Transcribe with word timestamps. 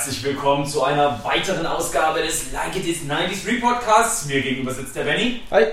herzlich 0.00 0.24
willkommen 0.24 0.64
zu 0.64 0.82
einer 0.82 1.22
weiteren 1.24 1.66
Ausgabe 1.66 2.22
des 2.22 2.52
Like 2.52 2.74
It 2.74 2.86
Is 2.86 3.00
90s 3.02 3.46
Repodcasts. 3.46 4.24
Mir 4.24 4.40
gegenüber 4.40 4.72
sitzt 4.72 4.96
der 4.96 5.04
Benny. 5.04 5.42
Hi. 5.50 5.66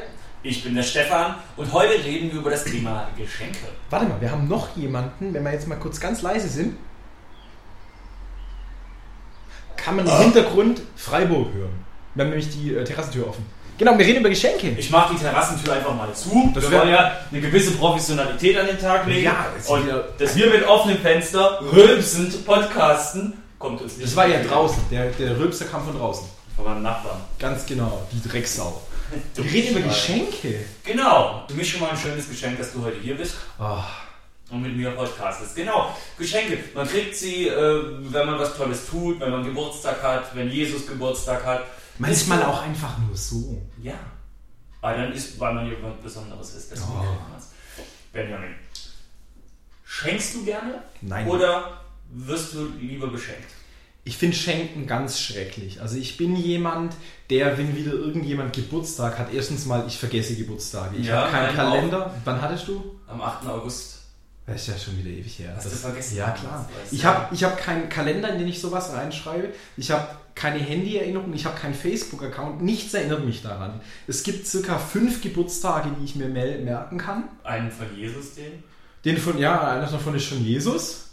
Ich 0.44 0.66
bin 0.66 0.76
der 0.76 0.84
Stefan 0.84 1.36
und 1.56 1.72
heute 1.72 1.94
reden 2.04 2.30
wir 2.34 2.42
über 2.42 2.50
das 2.50 2.66
Thema 2.66 3.08
Geschenke. 3.18 3.60
Warte 3.90 4.06
mal, 4.06 4.20
wir 4.20 4.30
haben 4.30 4.50
noch 4.50 4.76
jemanden, 4.76 5.34
wenn 5.34 5.46
wir 5.46 5.54
jetzt 5.54 5.66
mal 5.66 5.78
kurz 5.78 6.02
ganz 6.02 6.24
leise 6.24 6.50
sind, 6.50 6.76
kann 9.78 9.96
man 9.96 10.06
im 10.06 10.18
Hintergrund 10.18 10.82
Freiburg 10.98 11.54
hören. 11.54 11.86
Wir 12.14 12.26
haben 12.26 12.32
nämlich 12.32 12.50
die 12.50 12.76
äh, 12.76 12.84
Terrassentür 12.84 13.30
offen. 13.30 13.46
Genau, 13.78 13.98
wir 13.98 14.06
reden 14.06 14.20
über 14.20 14.30
Geschenke. 14.30 14.72
Ich 14.72 14.90
mache 14.90 15.14
die 15.14 15.22
Terrassentür 15.22 15.72
einfach 15.72 15.96
mal 15.96 16.12
zu. 16.14 16.52
Das 16.54 16.70
wir 16.70 16.80
wollen 16.80 16.90
ja 16.90 17.14
eine 17.32 17.40
gewisse 17.40 17.72
Professionalität 17.78 18.58
an 18.58 18.68
den 18.68 18.78
Tag 18.78 19.08
legen. 19.08 19.24
Ja, 19.24 19.46
das 19.56 19.70
und 19.70 19.90
dass 20.20 20.36
wir 20.36 20.50
mit 20.50 20.68
offenem 20.68 20.98
Fenster 20.98 21.62
rülpsend 21.72 22.46
podcasten, 22.46 23.47
kommt 23.60 23.82
uns 23.82 23.98
nicht. 23.98 24.08
Das 24.08 24.16
war 24.16 24.28
ja 24.28 24.42
draußen. 24.44 24.82
Der, 24.92 25.10
der 25.12 25.38
Rülpser 25.40 25.66
kam 25.66 25.86
von 25.86 25.98
draußen. 25.98 26.28
Von 26.56 26.66
meinem 26.66 26.84
Nachbarn. 26.84 27.22
Ganz 27.40 27.66
genau, 27.66 28.08
die 28.12 28.28
Drecksau. 28.28 28.82
Du 29.36 29.44
Wir 29.46 29.52
reden 29.52 29.78
über. 29.78 29.88
Geschenke. 29.90 30.66
Genau. 30.84 31.44
Für 31.48 31.54
mich 31.54 31.70
schon 31.70 31.82
mal 31.82 31.90
ein 31.92 31.98
schönes 31.98 32.28
Geschenk, 32.30 32.58
dass 32.58 32.74
du 32.74 32.84
heute 32.84 33.00
hier 33.00 33.16
bist. 33.16 33.36
Oh, 33.60 33.80
und 34.50 34.62
mit 34.62 34.76
mir 34.78 34.92
podcastest. 34.92 35.56
Genau, 35.56 35.96
Geschenke. 36.18 36.58
Man 36.74 36.88
kriegt 36.88 37.16
sie, 37.16 37.48
äh, 37.48 37.84
wenn 38.12 38.26
man 38.28 38.40
was 38.40 38.56
Tolles 38.56 38.88
tut, 38.90 39.20
wenn 39.20 39.30
man 39.32 39.44
Geburtstag 39.44 40.02
hat, 40.02 40.34
wenn 40.36 40.50
Jesus 40.50 40.88
Geburtstag 40.88 41.46
hat. 41.46 41.64
manchmal 42.00 42.40
Ist- 42.40 42.46
auch 42.46 42.62
einfach 42.62 42.98
nur 43.00 43.16
so. 43.18 43.62
Ja. 43.84 43.96
Aber 44.82 44.96
dann 44.98 45.12
ist, 45.14 45.38
weil 45.40 45.54
man 45.54 45.68
jemand 45.68 46.02
Besonderes 46.02 46.54
ist. 46.56 46.72
Deswegen 46.72 46.92
Oh. 46.92 47.84
Benjamin, 48.14 48.56
schenkst 49.84 50.36
du 50.36 50.46
gerne 50.46 50.82
Nein. 51.02 51.28
oder 51.28 51.82
wirst 52.12 52.54
du 52.54 52.68
lieber 52.80 53.08
beschenkt? 53.08 53.48
Ich 54.04 54.18
finde 54.18 54.38
Schenken 54.38 54.88
ganz 54.88 55.20
schrecklich. 55.20 55.82
Also 55.82 55.98
ich 55.98 56.16
bin 56.16 56.36
jemand, 56.38 56.94
der, 57.30 57.58
wenn 57.58 57.76
wieder 57.76 57.92
irgendjemand 57.92 58.54
Geburtstag 58.54 59.20
hat, 59.20 59.34
erstens 59.34 59.66
mal, 59.66 59.84
ich 59.86 59.98
vergesse 59.98 60.36
Geburtstage. 60.36 60.96
Ich 60.98 61.08
Ja, 61.08 61.24
habe 61.24 61.32
keinen 61.32 61.56
meinen 61.56 61.60
auch. 61.60 61.74
Kalender. 61.74 62.16
Wann 62.24 62.42
hattest 62.42 62.68
du? 62.70 62.96
Am 63.08 63.22
8. 63.22 63.48
August. 63.48 63.96
Das 64.46 64.62
ist 64.62 64.68
ja 64.68 64.78
schon 64.78 64.98
wieder 64.98 65.10
ewig 65.10 65.40
her. 65.40 65.52
Hast 65.58 65.66
das, 65.66 65.74
du 65.74 65.80
vergessen? 65.80 66.16
Ja, 66.16 66.32
klar. 66.32 66.70
Ich 66.90 67.04
habe 67.04 67.36
ich 67.36 67.44
hab 67.44 67.58
keinen 67.58 67.90
Kalender, 67.90 68.30
in 68.32 68.40
den 68.40 68.48
ich 68.48 68.62
sowas 68.62 68.94
reinschreibe. 68.94 69.50
Ich 69.76 69.92
habe 69.92 70.08
keine 70.36 70.60
Handy-Erinnerung, 70.60 71.34
ich 71.34 71.46
habe 71.46 71.60
keinen 71.60 71.74
Facebook-Account. 71.74 72.62
Nichts 72.62 72.94
erinnert 72.94 73.26
mich 73.26 73.42
daran. 73.42 73.82
Es 74.08 74.24
gibt 74.24 74.48
circa 74.48 74.78
fünf 74.80 75.22
Geburtstage, 75.22 75.90
die 76.00 76.06
ich 76.06 76.16
mir 76.16 76.28
merken 76.30 76.98
kann. 76.98 77.26
Einen 77.44 77.72
von 77.72 77.88
Jesus, 77.98 78.36
den. 78.36 78.64
Den 79.04 79.18
von, 79.18 79.38
ja, 79.38 79.68
einer 79.70 79.86
davon 79.86 80.16
ist 80.16 80.24
schon 80.24 80.42
Jesus. 80.46 81.10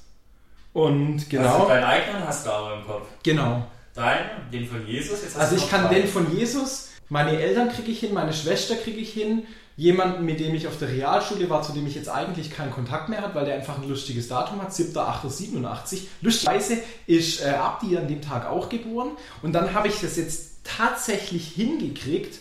Und 0.75 1.17
Hast 1.19 1.25
du 1.33 1.37
genau, 1.37 1.69
deinen 1.69 1.85
eigenen 1.85 2.27
hast 2.27 2.45
du 2.47 2.51
aber 2.51 2.75
im 2.75 2.85
Kopf. 2.85 3.07
genau. 3.23 3.67
Deinen, 3.95 4.51
den 4.53 4.67
von 4.67 4.87
Jesus. 4.87 5.23
Jetzt 5.23 5.37
hast 5.37 5.41
Also 5.41 5.57
ich 5.57 5.71
kann 5.71 5.85
drei. 5.85 6.01
den 6.01 6.09
von 6.09 6.37
Jesus, 6.37 6.91
meine 7.09 7.39
Eltern 7.41 7.71
kriege 7.71 7.93
ich 7.93 8.01
hin, 8.01 8.13
meine 8.13 8.33
Schwester 8.33 8.75
kriege 8.75 8.99
ich 8.99 9.13
hin, 9.13 9.45
jemanden, 9.77 10.25
mit 10.25 10.41
dem 10.41 10.53
ich 10.55 10.67
auf 10.67 10.77
der 10.79 10.89
Realschule 10.89 11.49
war, 11.49 11.63
zu 11.63 11.73
dem 11.73 11.87
ich 11.87 11.95
jetzt 11.95 12.09
eigentlich 12.09 12.51
keinen 12.51 12.73
Kontakt 12.73 13.09
mehr 13.09 13.23
habe, 13.23 13.37
weil 13.37 13.45
der 13.45 13.55
einfach 13.55 13.81
ein 13.81 13.89
lustiges 13.89 14.27
Datum 14.29 14.61
hat, 14.61 14.73
7.8.87. 14.73 16.01
Lustigerweise 16.23 16.79
ist 17.07 17.45
äh, 17.45 17.51
Abdi 17.51 17.97
an 17.97 18.09
dem 18.09 18.21
Tag 18.21 18.47
auch 18.49 18.69
geboren 18.69 19.13
und 19.43 19.53
dann 19.53 19.75
habe 19.75 19.87
ich 19.89 20.01
das 20.01 20.17
jetzt 20.17 20.65
tatsächlich 20.65 21.49
hingekriegt, 21.53 22.39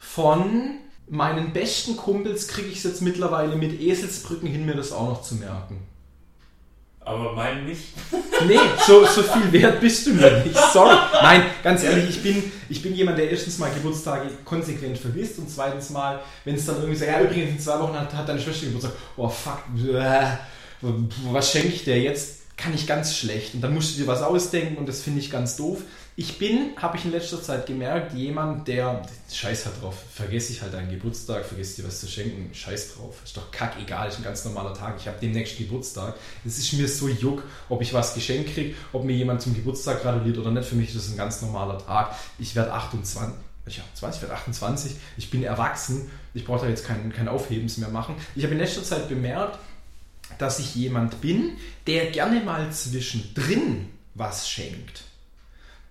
von 0.00 0.78
meinen 1.08 1.52
besten 1.52 1.96
Kumpels 1.96 2.48
kriege 2.48 2.68
ich 2.68 2.78
es 2.78 2.84
jetzt 2.84 3.02
mittlerweile 3.02 3.56
mit 3.56 3.80
Eselsbrücken 3.80 4.48
hin, 4.48 4.66
mir 4.66 4.74
das 4.74 4.92
auch 4.92 5.08
noch 5.08 5.22
zu 5.22 5.36
merken. 5.36 5.78
Aber 7.08 7.32
meinen 7.32 7.64
nicht. 7.64 7.84
Nee, 8.46 8.58
so, 8.86 9.04
so 9.06 9.22
viel 9.22 9.50
wert 9.50 9.80
bist 9.80 10.06
du 10.06 10.12
mir 10.12 10.44
nicht. 10.44 10.56
Sorry. 10.72 10.94
Nein, 11.22 11.42
ganz 11.64 11.82
ehrlich, 11.82 12.10
ich 12.10 12.22
bin, 12.22 12.52
ich 12.68 12.82
bin 12.82 12.94
jemand, 12.94 13.16
der 13.16 13.30
erstens 13.30 13.58
mal 13.58 13.70
Geburtstage 13.72 14.28
konsequent 14.44 14.98
vergisst 14.98 15.38
und 15.38 15.48
zweitens 15.48 15.88
mal, 15.88 16.20
wenn 16.44 16.54
es 16.54 16.66
dann 16.66 16.76
irgendwie 16.76 16.96
so, 16.96 17.06
ja, 17.06 17.20
übrigens 17.20 17.50
in 17.50 17.58
zwei 17.58 17.80
Wochen 17.80 17.98
hat, 17.98 18.12
hat 18.12 18.28
deine 18.28 18.38
Schwester 18.38 18.66
Geburtstag, 18.66 18.92
oh 19.16 19.28
fuck, 19.28 19.62
äh, 19.90 20.26
was 21.32 21.50
schenke 21.50 21.68
ich 21.68 21.84
dir 21.84 21.98
jetzt? 21.98 22.40
Kann 22.58 22.74
ich 22.74 22.86
ganz 22.86 23.16
schlecht. 23.16 23.54
Und 23.54 23.62
dann 23.62 23.72
musst 23.72 23.94
du 23.94 24.02
dir 24.02 24.06
was 24.06 24.20
ausdenken 24.20 24.76
und 24.76 24.86
das 24.86 25.00
finde 25.00 25.20
ich 25.20 25.30
ganz 25.30 25.56
doof. 25.56 25.78
Ich 26.20 26.36
bin, 26.36 26.72
habe 26.74 26.96
ich 26.96 27.04
in 27.04 27.12
letzter 27.12 27.40
Zeit 27.40 27.66
gemerkt, 27.66 28.12
jemand, 28.12 28.66
der, 28.66 29.02
scheiß 29.32 29.66
halt 29.66 29.80
drauf, 29.80 29.94
vergesse 30.12 30.52
ich 30.52 30.60
halt 30.60 30.74
deinen 30.74 30.90
Geburtstag, 30.90 31.44
vergesse 31.44 31.80
dir 31.80 31.86
was 31.86 32.00
zu 32.00 32.08
schenken, 32.08 32.52
scheiß 32.52 32.96
drauf. 32.96 33.20
Ist 33.22 33.36
doch 33.36 33.52
kackegal, 33.52 34.08
ist 34.08 34.16
ein 34.16 34.24
ganz 34.24 34.44
normaler 34.44 34.74
Tag. 34.74 34.96
Ich 34.98 35.06
habe 35.06 35.16
demnächst 35.22 35.58
Geburtstag. 35.58 36.16
Es 36.44 36.58
ist 36.58 36.72
mir 36.72 36.88
so 36.88 37.06
juck, 37.06 37.44
ob 37.68 37.82
ich 37.82 37.94
was 37.94 38.14
geschenkt 38.14 38.52
kriege, 38.52 38.74
ob 38.92 39.04
mir 39.04 39.14
jemand 39.14 39.42
zum 39.42 39.54
Geburtstag 39.54 40.02
gratuliert 40.02 40.38
oder 40.38 40.50
nicht. 40.50 40.68
Für 40.68 40.74
mich 40.74 40.88
ist 40.88 40.96
das 40.96 41.08
ein 41.08 41.16
ganz 41.16 41.40
normaler 41.40 41.78
Tag. 41.78 42.16
Ich 42.40 42.56
werde 42.56 42.72
28. 42.72 43.38
Ja, 43.68 43.84
20, 43.94 44.16
ich 44.16 44.28
werde 44.28 44.40
28, 44.40 44.96
ich 45.18 45.30
bin 45.30 45.44
erwachsen, 45.44 46.10
ich 46.34 46.44
brauche 46.44 46.62
da 46.62 46.68
jetzt 46.68 46.84
kein, 46.84 47.12
kein 47.12 47.28
Aufhebens 47.28 47.76
mehr 47.76 47.90
machen. 47.90 48.16
Ich 48.34 48.42
habe 48.42 48.54
in 48.54 48.58
letzter 48.58 48.82
Zeit 48.82 49.08
bemerkt, 49.08 49.60
dass 50.38 50.58
ich 50.58 50.74
jemand 50.74 51.20
bin, 51.20 51.52
der 51.86 52.10
gerne 52.10 52.40
mal 52.40 52.72
zwischendrin 52.72 53.90
was 54.14 54.48
schenkt. 54.48 55.04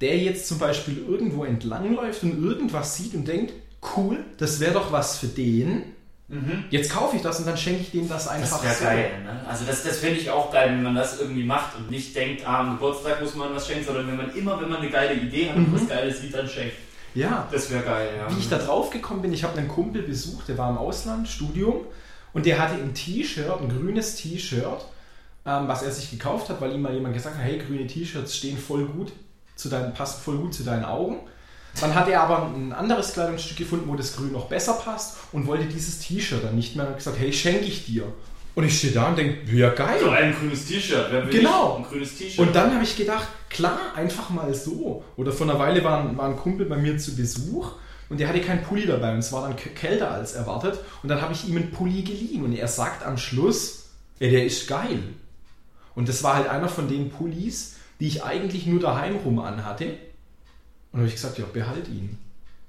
Der 0.02 0.18
jetzt 0.18 0.48
zum 0.48 0.60
Beispiel 0.60 1.04
irgendwo 1.08 1.44
entlangläuft 1.44 2.24
und 2.24 2.44
irgendwas 2.44 2.96
sieht 2.96 3.14
und 3.16 3.28
denkt, 3.28 3.54
cool, 3.96 4.24
das 4.38 4.60
wäre 4.60 4.74
doch 4.74 4.92
was 4.92 5.18
für 5.18 5.28
den. 5.28 5.84
Jetzt 6.72 6.92
kaufe 6.92 7.16
ich 7.16 7.22
das 7.22 7.40
und 7.40 7.48
dann 7.48 7.56
schenke 7.56 7.82
ich 7.84 7.92
dem 7.92 8.10
das 8.10 8.28
einfach 8.28 8.62
Das 8.62 8.64
wäre 8.64 8.76
so. 8.76 8.84
geil, 8.84 9.24
ne? 9.24 9.46
Also 9.48 9.64
das, 9.64 9.84
das 9.84 10.00
finde 10.00 10.20
ich 10.20 10.30
auch 10.30 10.52
geil, 10.52 10.72
wenn 10.72 10.84
man 10.84 10.94
das 10.94 11.22
irgendwie 11.22 11.46
macht 11.46 11.78
und 11.78 11.90
nicht 11.90 12.14
denkt, 12.18 12.46
ah, 12.46 12.60
am 12.60 12.72
Geburtstag 12.74 13.22
muss 13.22 13.34
man 13.36 13.56
was 13.56 13.66
schenken, 13.66 13.86
sondern 13.86 14.08
wenn 14.10 14.18
man 14.18 14.36
immer, 14.36 14.60
wenn 14.60 14.68
man 14.68 14.80
eine 14.82 14.90
geile 14.90 15.14
Idee 15.14 15.50
hat 15.50 15.56
und 15.56 15.74
was 15.74 15.88
Geiles 15.88 16.20
sieht, 16.20 16.34
dann 16.34 16.46
schenkt. 16.50 16.74
Ja, 17.16 17.48
Das 17.50 17.72
wäre 17.72 17.82
geil, 17.82 18.10
ja. 18.18 18.30
wie 18.36 18.40
ich 18.40 18.50
da 18.50 18.58
drauf 18.58 18.90
gekommen 18.90 19.22
bin, 19.22 19.32
ich 19.32 19.46
habe 19.46 19.58
einen 19.58 19.70
Kumpel 19.70 20.02
besucht, 20.04 20.50
der 20.50 20.58
war 20.58 20.70
im 20.70 20.78
Ausland, 20.78 21.30
Studium, 21.30 21.86
und 22.34 22.46
der 22.46 22.60
hatte 22.60 22.74
ein 22.76 22.94
T-Shirt, 22.94 23.62
ein 23.62 23.70
grünes 23.70 24.16
T-Shirt, 24.16 24.86
ähm, 25.46 25.68
was 25.70 25.82
er 25.82 25.92
sich 25.92 26.12
gekauft 26.12 26.50
hat, 26.50 26.60
weil 26.60 26.74
ihm 26.76 26.82
mal 26.82 26.94
jemand 26.94 27.14
gesagt 27.16 27.38
hat, 27.38 27.44
hey, 27.44 27.58
grüne 27.58 27.88
T-Shirts 27.88 28.36
stehen 28.36 28.58
voll 28.58 28.86
gut 28.86 29.14
zu 29.58 29.70
deinen, 29.70 29.94
passen 29.94 30.22
voll 30.24 30.38
gut 30.38 30.54
zu 30.54 30.64
deinen 30.64 30.86
Augen. 30.86 31.18
Dann 31.80 31.94
hat 31.94 32.08
er 32.08 32.22
aber 32.22 32.48
ein 32.56 32.74
anderes 32.74 33.14
Kleidungsstück 33.14 33.58
gefunden, 33.58 33.88
wo 33.88 33.96
das 33.96 34.16
Grün 34.16 34.32
noch 34.32 34.46
besser 34.48 34.74
passt 34.74 35.18
und 35.32 35.46
wollte 35.46 35.66
dieses 35.66 36.00
T-Shirt 36.00 36.44
dann 36.44 36.56
nicht 36.56 36.76
mehr 36.76 36.86
und 36.86 36.92
hat 36.92 36.98
gesagt, 36.98 37.20
hey, 37.20 37.32
schenke 37.32 37.66
ich 37.66 37.86
dir. 37.86 38.04
Und 38.56 38.64
ich 38.64 38.80
stehe 38.80 38.94
da 38.94 39.10
und 39.10 39.18
denke, 39.20 39.56
ja 39.56 39.70
geil. 39.70 40.00
so 40.02 40.10
ein 40.10 40.34
grünes 40.34 40.66
T-Shirt, 40.66 41.12
Genau. 41.30 41.78
nicht 41.78 41.86
ein 41.86 41.92
grünes 41.92 42.18
T-Shirt. 42.18 42.40
Und 42.40 42.56
dann 42.56 42.74
habe 42.74 42.84
ich 42.84 42.98
gedacht, 42.98 43.28
klar, 43.50 43.78
einfach 43.96 44.32
mal 44.32 44.52
so. 44.56 45.04
Oder 45.16 45.32
vor 45.32 45.48
einer 45.48 45.60
Weile 45.60 45.84
war 45.84 46.00
ein, 46.02 46.18
war 46.18 46.28
ein 46.28 46.38
Kumpel 46.38 46.66
bei 46.66 46.78
mir 46.78 46.98
zu 46.98 47.16
Besuch 47.16 47.74
und 48.10 48.20
der 48.20 48.28
hatte 48.28 48.42
keinen 48.42 48.64
Pulli 48.64 48.88
dabei 48.88 49.12
und 49.14 49.20
es 49.20 49.32
war 49.32 49.48
dann 49.48 49.56
kälter 49.56 50.10
als 50.10 50.34
erwartet. 50.34 50.80
Und 51.04 51.10
dann 51.10 51.22
habe 51.22 51.34
ich 51.34 51.48
ihm 51.48 51.58
einen 51.58 51.70
Pulli 51.70 52.02
geliehen 52.02 52.44
und 52.44 52.54
er 52.54 52.68
sagt 52.68 53.06
am 53.06 53.18
Schluss, 53.20 53.90
ey, 54.20 54.32
der 54.32 54.46
ist 54.46 54.68
geil. 54.68 55.04
Und 55.94 56.10
das 56.10 56.24
war 56.24 56.36
halt 56.38 56.48
einer 56.48 56.70
von 56.70 56.88
den 56.88 57.12
Pullis, 57.12 57.76
die 58.00 58.08
ich 58.08 58.24
eigentlich 58.24 58.66
nur 58.66 58.80
daheim 58.80 59.16
rum 59.18 59.40
anhatte. 59.40 59.98
Und 60.92 61.00
habe 61.00 61.08
ich 61.08 61.16
gesagt, 61.16 61.38
ja, 61.38 61.46
behalt 61.52 61.88
ihn. 61.88 62.18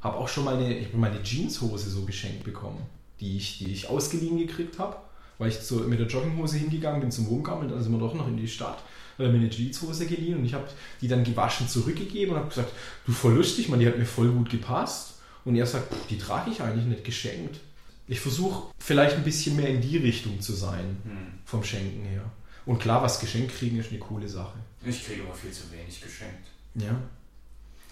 Habe 0.01 0.17
auch 0.17 0.29
schon 0.29 0.45
mal 0.45 0.57
eine, 0.57 0.77
ich 0.79 0.93
meine 0.95 1.23
Jeanshose 1.23 1.91
so 1.91 2.03
geschenkt 2.05 2.45
bekommen, 2.45 2.81
die 3.21 3.37
ich, 3.37 3.59
die 3.59 3.73
ich 3.73 3.89
ausgeliehen 3.89 4.39
gekriegt 4.39 4.79
habe, 4.79 4.97
weil 5.39 5.49
ich 5.51 5.57
so 5.59 5.77
mit 5.81 5.99
der 5.99 6.07
Jogginghose 6.07 6.57
hingegangen 6.59 7.01
bin 7.01 7.11
zum 7.11 7.29
Wohnkampf 7.29 7.63
und 7.63 7.71
dann 7.71 7.83
sind 7.83 7.93
wir 7.93 7.99
doch 7.99 8.15
noch 8.15 8.29
in 8.29 8.37
die 8.37 8.49
Stadt. 8.49 8.79
Hat 8.79 9.25
er 9.27 9.29
mir 9.31 9.39
eine 9.39 9.51
Jeanshose 9.51 10.07
geliehen 10.07 10.39
und 10.39 10.45
ich 10.45 10.55
habe 10.55 10.69
die 11.01 11.09
dann 11.09 11.25
gewaschen 11.25 11.69
zurückgegeben 11.69 12.33
und 12.35 12.39
habe 12.41 12.49
gesagt, 12.49 12.73
du 13.07 13.13
voll 13.13 13.35
lustig, 13.35 13.69
man, 13.69 13.81
die 13.81 13.87
hat 13.87 13.99
mir 13.99 14.05
voll 14.07 14.31
gut 14.31 14.51
gepasst. 14.51 15.15
Und 15.45 15.57
er 15.57 15.67
sagt, 15.67 15.93
"Pff, 15.93 16.07
die 16.09 16.19
trage 16.19 16.51
ich 16.51 16.61
eigentlich 16.63 16.85
nicht 16.85 17.05
geschenkt. 17.05 17.59
Ich 18.07 18.21
versuche 18.21 18.71
vielleicht 18.79 19.17
ein 19.17 19.25
bisschen 19.25 19.57
mehr 19.57 19.69
in 19.69 19.81
die 19.81 19.97
Richtung 19.97 20.41
zu 20.41 20.53
sein, 20.53 20.97
Hm. 21.05 21.39
vom 21.45 21.65
Schenken 21.65 22.05
her. 22.05 22.25
Und 22.69 22.79
klar, 22.79 23.03
was 23.03 23.19
geschenkt 23.19 23.57
kriegen 23.57 23.79
ist 23.81 23.89
eine 23.91 23.99
coole 23.99 24.29
Sache. 24.29 24.53
Ich 24.85 25.05
kriege 25.07 25.23
aber 25.23 25.35
viel 25.35 25.51
zu 25.51 25.63
wenig 25.73 26.01
geschenkt. 26.03 26.47
Ja. 26.75 26.91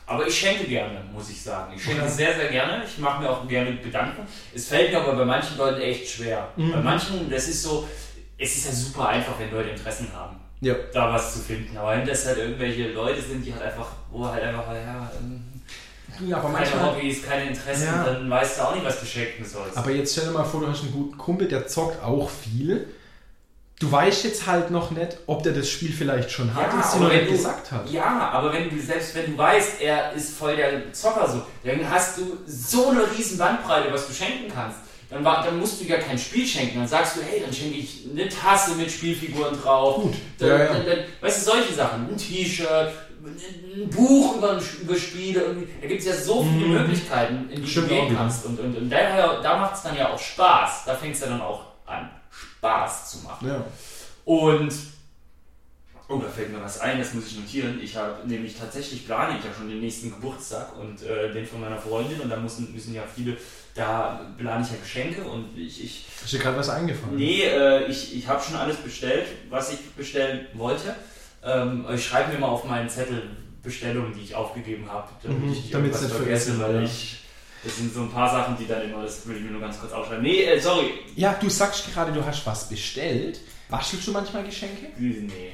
Aber 0.06 0.26
ich 0.26 0.38
schenke 0.38 0.64
gerne, 0.64 1.02
muss 1.12 1.31
ich 1.31 1.43
sagen. 1.43 1.73
Ich 1.75 1.82
schenke 1.82 2.06
sehr, 2.08 2.34
sehr 2.37 2.49
gerne. 2.50 2.84
Ich 2.84 2.99
mache 2.99 3.23
mir 3.23 3.31
auch 3.31 3.49
gerne 3.49 3.75
Gedanken. 3.78 4.23
Es 4.55 4.69
fällt 4.69 4.93
mir 4.93 5.00
aber 5.00 5.17
bei 5.17 5.25
manchen 5.25 5.56
Leuten 5.56 5.81
echt 5.81 6.06
schwer. 6.08 6.49
Mhm. 6.56 6.73
Bei 6.73 6.81
manchen, 6.82 7.31
das 7.31 7.49
ist 7.49 7.62
so, 7.62 7.88
es 8.37 8.55
ist 8.58 8.67
ja 8.67 8.73
super 8.73 9.08
einfach, 9.08 9.38
wenn 9.38 9.50
Leute 9.50 9.70
Interessen 9.70 10.12
haben. 10.12 10.37
Ja. 10.61 10.75
da 10.93 11.12
was 11.12 11.34
zu 11.34 11.38
finden. 11.40 11.76
Aber 11.76 11.93
wenn 11.96 12.06
das 12.06 12.26
halt 12.26 12.38
irgendwelche 12.38 12.93
Leute 12.93 13.20
sind, 13.22 13.44
die 13.44 13.52
halt 13.52 13.62
einfach, 13.62 13.88
wo 14.11 14.26
halt 14.26 14.43
einfach, 14.43 14.67
ja, 14.75 15.11
ähm, 15.19 15.43
Ja, 16.29 16.37
aber 16.38 16.52
keine 16.52 16.67
manchmal. 16.70 16.94
Hobbys, 16.96 17.22
keine 17.26 17.49
Interessen, 17.50 17.84
Ja. 17.87 18.05
dann 18.05 18.29
weißt 18.31 18.58
du 18.58 18.62
auch 18.62 18.75
nicht, 18.75 18.84
was 18.84 19.00
du 19.00 19.06
schenken 19.06 19.44
sollst. 19.44 19.76
Aber 19.76 19.90
jetzt 19.90 20.12
stell 20.12 20.26
dir 20.26 20.32
mal 20.32 20.44
vor, 20.44 20.61
du 20.61 20.69
hast 20.69 20.82
einen 20.82 20.93
guten 20.93 21.17
Kumpel, 21.19 21.49
der 21.49 21.67
zockt 21.67 22.02
auch 22.02 22.29
viel. 22.31 22.87
Du 23.78 23.93
weißt 23.93 24.25
jetzt 24.25 24.46
halt 24.46 24.70
noch 24.70 24.90
nicht, 24.90 25.19
ob 25.26 25.43
der 25.43 25.52
das 25.52 25.69
Spiel 25.69 25.93
vielleicht 25.93 26.31
schon 26.31 26.55
hat 26.55 26.73
und 26.73 26.81
es 26.81 26.93
dir 26.93 27.00
noch 27.00 27.12
nicht 27.12 27.26
du- 27.26 27.32
gesagt 27.32 27.70
hat. 27.73 27.90
Ja, 27.90 28.31
aber 28.32 28.50
wenn 28.52 28.70
du, 28.70 28.81
selbst 28.81 29.14
wenn 29.14 29.32
du 29.32 29.37
weißt, 29.38 29.82
er 29.82 30.12
ist 30.14 30.34
voll 30.38 30.56
der 30.56 30.90
Zocker 30.94 31.28
so, 31.28 31.43
dann 31.62 31.90
hast 31.90 32.17
du 32.17 32.38
so 32.46 32.88
eine 32.88 33.02
riesen 33.17 33.37
Bandbreite, 33.37 33.93
was 33.93 34.06
du 34.06 34.14
schenken 34.14 34.50
kannst. 34.52 34.78
Dann, 35.11 35.23
war, 35.23 35.44
dann 35.44 35.61
musst 35.61 35.81
du 35.81 35.84
ja 35.84 35.99
kein 35.99 36.19
Spiel 36.19 36.46
schenken. 36.46 36.78
Dann 36.78 36.88
sagst 36.88 37.17
du, 37.17 37.20
hey, 37.23 37.40
dann 37.44 37.52
schenke 37.52 37.76
ich 37.78 38.06
eine 38.11 38.28
Tasse 38.28 38.75
mit 38.76 38.90
Spielfiguren 38.90 39.56
drauf. 39.61 40.02
Gut. 40.02 40.14
Dann, 40.38 40.49
Ja, 40.49 40.58
ja. 40.58 40.72
Dann, 40.72 40.87
dann, 40.87 40.99
weißt 41.20 41.46
du, 41.46 41.50
solche 41.52 41.75
Sachen. 41.75 42.08
Ein 42.08 42.17
T-Shirt, 42.17 42.93
ein 43.25 43.88
Buch 43.90 44.37
über, 44.38 44.58
über 44.82 44.96
Spiele. 44.96 45.55
Da 45.82 45.87
gibt 45.87 46.00
es 46.00 46.06
ja 46.08 46.14
so 46.14 46.43
viele 46.43 46.67
Mhm. 46.67 46.72
Möglichkeiten, 46.72 47.49
in 47.50 47.62
die 47.62 47.69
Stimmt 47.70 47.90
du 47.90 47.94
gehen 47.94 48.17
kannst. 48.17 48.46
Und, 48.46 48.58
und, 48.58 48.75
und 48.76 48.90
daher, 48.90 49.40
da 49.43 49.58
macht 49.58 49.76
es 49.76 49.82
dann 49.82 49.96
ja 49.96 50.12
auch 50.12 50.19
Spaß. 50.19 50.84
Da 50.87 50.94
fängt 50.96 51.14
es 51.14 51.20
ja 51.20 51.29
dann 51.29 51.40
auch 51.43 51.61
an, 51.87 52.11
Spaß 52.58 53.11
zu 53.11 53.19
machen. 53.19 53.49
Ja. 53.49 53.64
Und 54.25 54.73
oh, 56.08 56.19
da 56.19 56.29
fällt 56.29 56.53
mir 56.53 56.62
was 56.62 56.81
ein, 56.81 56.99
das 56.99 57.14
muss 57.14 57.26
ich 57.29 57.38
notieren. 57.38 57.81
Ich 57.82 57.97
habe 57.97 58.26
nämlich 58.29 58.56
tatsächlich 58.58 59.06
plane 59.06 59.38
ich 59.38 59.44
ja 59.44 59.50
schon 59.56 59.69
den 59.69 59.81
nächsten 59.81 60.11
Geburtstag 60.11 60.76
und 60.79 61.03
äh, 61.03 61.32
den 61.32 61.47
von 61.47 61.61
meiner 61.61 61.79
Freundin 61.79 62.20
und 62.20 62.29
da 62.31 62.37
müssen, 62.37 62.73
müssen 62.73 62.94
ja 62.94 63.03
viele, 63.12 63.37
da 63.75 64.20
plane 64.38 64.64
ich 64.64 64.70
ja 64.70 64.76
Geschenke 64.82 65.23
und 65.23 65.56
ich, 65.56 65.85
ich 65.85 66.06
Ist 66.25 66.32
dir 66.32 66.38
gerade 66.38 66.56
was 66.58 66.69
eingefallen? 66.69 67.17
nee, 67.17 67.43
äh, 67.43 67.87
ich, 67.87 68.17
ich 68.17 68.26
habe 68.29 68.43
schon 68.43 68.56
alles 68.56 68.76
bestellt, 68.76 69.26
was 69.50 69.73
ich 69.73 69.81
bestellen 69.94 70.47
wollte. 70.55 70.94
Ähm, 71.44 71.85
ich 71.94 72.05
schreibe 72.06 72.32
mir 72.32 72.38
mal 72.41 72.49
auf 72.49 72.64
meinen 72.64 72.88
Zettel 72.88 73.23
Bestellungen, 73.62 74.14
die 74.14 74.23
ich 74.23 74.35
aufgegeben 74.37 74.91
habe, 74.91 75.08
damit 75.25 75.41
Mhm, 75.41 75.53
ich 75.53 75.70
damit's 75.70 76.00
irgendwas 76.00 76.03
nicht 76.03 76.14
vergesse, 76.14 76.53
vergessen, 76.53 76.61
weil 76.75 76.85
ich 76.85 77.19
das 77.66 77.76
sind 77.78 77.92
so 77.92 78.02
ein 78.02 78.10
paar 78.10 78.30
Sachen, 78.30 78.56
die 78.56 78.66
dann 78.66 78.82
immer, 78.82 79.02
das 79.02 79.26
will 79.26 79.36
ich 79.36 79.42
mir 79.42 79.50
nur 79.50 79.60
ganz 79.60 79.80
kurz 79.80 79.92
aufschreiben. 79.92 80.22
Nee, 80.22 80.44
äh, 80.44 80.60
sorry. 80.60 80.92
Ja, 81.16 81.34
du 81.34 81.48
sagst 81.48 81.92
gerade, 81.92 82.12
du 82.12 82.24
hast 82.24 82.46
was 82.46 82.68
bestellt. 82.68 83.40
Bastelst 83.68 84.06
du 84.06 84.12
manchmal 84.12 84.44
Geschenke? 84.44 84.86
Nee. 84.96 85.50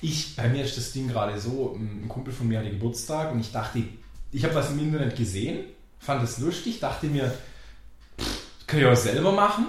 Ich, 0.00 0.36
bei 0.36 0.48
mir 0.48 0.64
ist 0.64 0.76
das 0.76 0.92
Ding 0.92 1.08
gerade 1.08 1.38
so, 1.40 1.76
ein 1.76 2.08
Kumpel 2.08 2.32
von 2.32 2.46
mir 2.46 2.60
hatte 2.60 2.70
Geburtstag 2.70 3.32
und 3.32 3.40
ich 3.40 3.50
dachte, 3.50 3.82
ich 4.30 4.44
habe 4.44 4.54
was 4.54 4.70
im 4.70 4.78
Internet 4.78 5.16
gesehen, 5.16 5.64
fand 5.98 6.22
es 6.22 6.38
lustig, 6.38 6.78
dachte 6.78 7.06
mir, 7.06 7.34
pff, 8.20 8.66
kann 8.68 8.78
ich 8.78 8.86
auch 8.86 8.94
selber 8.94 9.32
machen. 9.32 9.66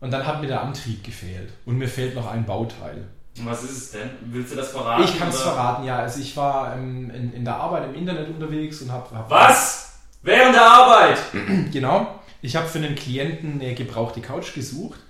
Und 0.00 0.10
dann 0.10 0.26
hat 0.26 0.40
mir 0.42 0.48
der 0.48 0.62
Antrieb 0.62 1.02
gefehlt. 1.02 1.50
Und 1.64 1.78
mir 1.78 1.88
fehlt 1.88 2.14
noch 2.14 2.30
ein 2.30 2.44
Bauteil. 2.44 3.06
Was 3.42 3.62
ist 3.62 3.70
es 3.70 3.90
denn? 3.92 4.10
Willst 4.26 4.52
du 4.52 4.56
das 4.56 4.70
verraten? 4.70 5.04
Ich 5.04 5.18
kann 5.18 5.28
es 5.28 5.40
verraten, 5.40 5.84
ja. 5.84 5.98
Also 5.98 6.20
ich 6.20 6.36
war 6.36 6.74
ähm, 6.74 7.10
in, 7.10 7.32
in 7.32 7.44
der 7.44 7.56
Arbeit 7.56 7.84
im 7.88 7.94
Internet 7.94 8.28
unterwegs 8.28 8.82
und 8.82 8.92
habe... 8.92 9.16
Hab, 9.16 9.30
Was? 9.30 9.90
Während 10.22 10.54
der 10.54 10.62
Arbeit? 10.62 10.89
Genau. 11.72 12.20
Ich 12.42 12.56
habe 12.56 12.66
für 12.66 12.78
einen 12.78 12.94
Klienten 12.94 13.60
eine 13.60 13.74
gebrauchte 13.74 14.20
Couch 14.20 14.54
gesucht 14.54 15.00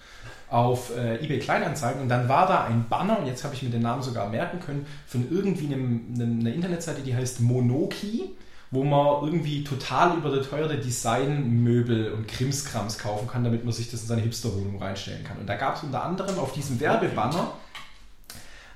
auf 0.48 0.96
äh, 0.96 1.24
eBay 1.24 1.38
Kleinanzeigen 1.38 2.02
und 2.02 2.08
dann 2.08 2.28
war 2.28 2.46
da 2.48 2.64
ein 2.64 2.86
Banner 2.88 3.20
und 3.20 3.26
jetzt 3.26 3.44
habe 3.44 3.54
ich 3.54 3.62
mir 3.62 3.70
den 3.70 3.82
Namen 3.82 4.02
sogar 4.02 4.28
merken 4.28 4.58
können 4.58 4.84
von 5.06 5.28
irgendwie 5.30 5.66
einem, 5.66 6.06
einem, 6.14 6.40
einer 6.40 6.52
Internetseite, 6.52 7.02
die 7.02 7.14
heißt 7.14 7.40
Monoki, 7.40 8.30
wo 8.72 8.82
man 8.82 9.24
irgendwie 9.24 9.62
total 9.62 10.16
überteuerte 10.16 10.76
Designmöbel 10.78 12.12
und 12.12 12.26
Krimskrams 12.26 12.98
kaufen 12.98 13.28
kann, 13.28 13.44
damit 13.44 13.64
man 13.64 13.72
sich 13.72 13.90
das 13.90 14.02
in 14.02 14.08
seine 14.08 14.22
Hipsterwohnung 14.22 14.82
reinstellen 14.82 15.24
kann. 15.24 15.38
Und 15.38 15.48
da 15.48 15.54
gab 15.54 15.76
es 15.76 15.84
unter 15.84 16.02
anderem 16.02 16.38
auf 16.38 16.52
diesem 16.52 16.80
Werbebanner 16.80 17.52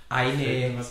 eine 0.08 0.44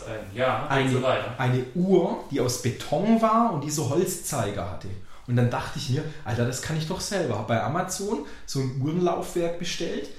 ein. 0.05 0.35
Ja, 0.35 0.67
eine, 0.67 0.89
eine 1.37 1.65
Uhr, 1.75 2.23
die 2.29 2.41
aus 2.41 2.61
Beton 2.61 3.21
war 3.21 3.53
und 3.53 3.63
die 3.63 3.69
so 3.69 3.89
Holzzeiger 3.89 4.69
hatte. 4.69 4.89
Und 5.27 5.35
dann 5.35 5.49
dachte 5.49 5.79
ich 5.79 5.89
mir, 5.89 6.03
Alter, 6.25 6.45
das 6.45 6.61
kann 6.61 6.77
ich 6.77 6.87
doch 6.87 6.99
selber. 6.99 7.37
Habe 7.37 7.47
bei 7.47 7.63
Amazon 7.63 8.25
so 8.45 8.59
ein 8.59 8.81
Uhrenlaufwerk 8.81 9.57
bestellt. 9.59 10.09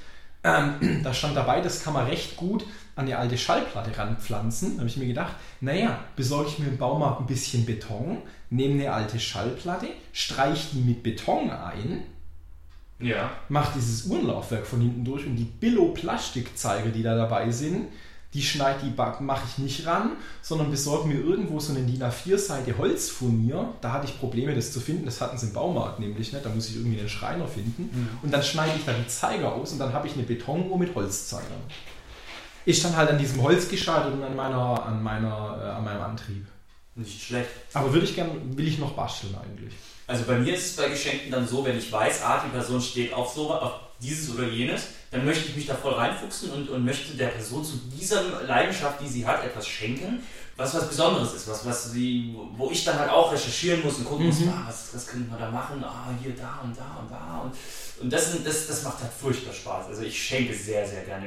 Ähm, 0.42 1.00
da 1.02 1.14
stand 1.14 1.36
dabei, 1.36 1.60
das 1.60 1.82
kann 1.82 1.94
man 1.94 2.06
recht 2.06 2.36
gut 2.36 2.64
an 2.96 3.06
eine 3.06 3.18
alte 3.18 3.36
Schallplatte 3.38 3.96
ranpflanzen. 3.96 4.72
Da 4.74 4.78
habe 4.80 4.88
ich 4.88 4.96
mir 4.96 5.06
gedacht, 5.06 5.34
naja, 5.60 5.98
besorge 6.16 6.48
ich 6.50 6.58
mir 6.58 6.68
im 6.68 6.78
Baumarkt 6.78 7.20
ein 7.20 7.26
bisschen 7.26 7.64
Beton, 7.66 8.18
nehme 8.50 8.74
eine 8.74 8.92
alte 8.92 9.18
Schallplatte, 9.18 9.88
streiche 10.12 10.68
die 10.74 10.80
mit 10.82 11.02
Beton 11.02 11.50
ein, 11.50 12.02
Ja. 13.00 13.30
mache 13.48 13.72
dieses 13.76 14.06
Uhrenlaufwerk 14.06 14.66
von 14.66 14.80
hinten 14.80 15.04
durch 15.04 15.26
und 15.26 15.36
die 15.36 15.44
Billo-Plastikzeiger, 15.44 16.90
die 16.90 17.02
da 17.02 17.16
dabei 17.16 17.50
sind, 17.50 17.86
die 18.34 18.42
schneid, 18.42 18.82
die 18.82 18.92
mache 19.22 19.44
ich 19.48 19.58
nicht 19.58 19.86
ran, 19.86 20.16
sondern 20.42 20.70
besorge 20.70 21.06
mir 21.08 21.20
irgendwo 21.20 21.60
so 21.60 21.72
eine 21.72 21.86
DIN 21.86 22.02
A4-Seite 22.02 22.76
Holzfurnier. 22.76 23.72
Da 23.80 23.92
hatte 23.92 24.08
ich 24.08 24.18
Probleme, 24.18 24.54
das 24.54 24.72
zu 24.72 24.80
finden. 24.80 25.04
Das 25.04 25.20
hatten 25.20 25.38
sie 25.38 25.46
im 25.46 25.52
Baumarkt 25.52 26.00
nämlich 26.00 26.32
nicht. 26.32 26.44
Da 26.44 26.50
muss 26.50 26.68
ich 26.68 26.76
irgendwie 26.76 26.98
einen 26.98 27.08
Schreiner 27.08 27.46
finden. 27.46 28.18
Und 28.22 28.34
dann 28.34 28.42
schneide 28.42 28.72
ich 28.76 28.84
da 28.84 28.92
die 28.92 29.06
Zeiger 29.06 29.52
aus 29.52 29.72
und 29.72 29.78
dann 29.78 29.92
habe 29.92 30.08
ich 30.08 30.14
eine 30.14 30.24
Betonuhr 30.24 30.76
mit 30.76 30.94
Holzzeigern. 30.96 31.62
Ich 32.66 32.78
stand 32.78 32.96
halt 32.96 33.10
an 33.10 33.18
diesem 33.18 33.40
Holz 33.40 33.68
gescheitert 33.68 34.12
und 34.12 34.22
an, 34.24 34.34
meiner, 34.34 34.84
an, 34.84 35.02
meiner, 35.02 35.60
äh, 35.62 35.68
an 35.68 35.84
meinem 35.84 36.02
Antrieb. 36.02 36.46
Nicht 36.96 37.22
schlecht. 37.22 37.50
Aber 37.72 37.92
würde 37.92 38.06
ich 38.06 38.14
gern, 38.14 38.56
will 38.56 38.66
ich 38.66 38.78
noch 38.78 38.92
basteln 38.92 39.34
eigentlich. 39.34 39.74
Also 40.06 40.24
bei 40.24 40.38
mir 40.38 40.54
ist 40.54 40.66
es 40.66 40.76
bei 40.76 40.88
Geschenken 40.88 41.30
dann 41.30 41.46
so, 41.46 41.64
wenn 41.64 41.78
ich 41.78 41.90
weiß, 41.90 42.22
ah, 42.22 42.42
die 42.44 42.50
Person 42.50 42.80
steht 42.80 43.12
auf 43.12 43.32
so 43.32 43.52
auf 43.52 43.83
dieses 44.00 44.34
oder 44.34 44.44
jenes, 44.48 44.82
dann 45.10 45.24
möchte 45.24 45.48
ich 45.48 45.56
mich 45.56 45.66
da 45.66 45.74
voll 45.74 45.94
reinfuchsen 45.94 46.50
und, 46.50 46.68
und 46.68 46.84
möchte 46.84 47.16
der 47.16 47.28
Person 47.28 47.64
zu 47.64 47.76
dieser 47.98 48.42
Leidenschaft, 48.42 49.00
die 49.00 49.08
sie 49.08 49.26
hat, 49.26 49.44
etwas 49.44 49.66
schenken, 49.66 50.22
was 50.56 50.74
was 50.74 50.88
Besonderes 50.88 51.32
ist, 51.34 51.48
was, 51.48 51.64
was 51.66 51.90
sie, 51.92 52.34
wo 52.56 52.70
ich 52.70 52.84
dann 52.84 52.98
halt 52.98 53.10
auch 53.10 53.32
recherchieren 53.32 53.82
muss 53.82 53.98
und 53.98 54.04
gucken 54.04 54.26
muss, 54.26 54.40
Mhm. 54.40 54.48
ah, 54.50 54.64
was, 54.66 54.94
was 54.94 55.06
können 55.06 55.28
wir 55.30 55.38
da 55.38 55.50
machen, 55.50 55.82
ah, 55.84 56.08
hier, 56.22 56.34
da 56.34 56.60
und 56.62 56.76
da 56.76 56.98
und 57.00 57.10
da 57.10 57.40
und, 57.44 57.52
und 58.02 58.12
das, 58.12 58.30
das, 58.44 58.66
das 58.66 58.82
macht 58.82 59.00
halt 59.00 59.12
furchtbar 59.12 59.52
Spaß. 59.54 59.86
Also 59.88 60.02
ich 60.02 60.20
schenke 60.22 60.54
sehr, 60.54 60.86
sehr 60.86 61.02
gerne. 61.04 61.26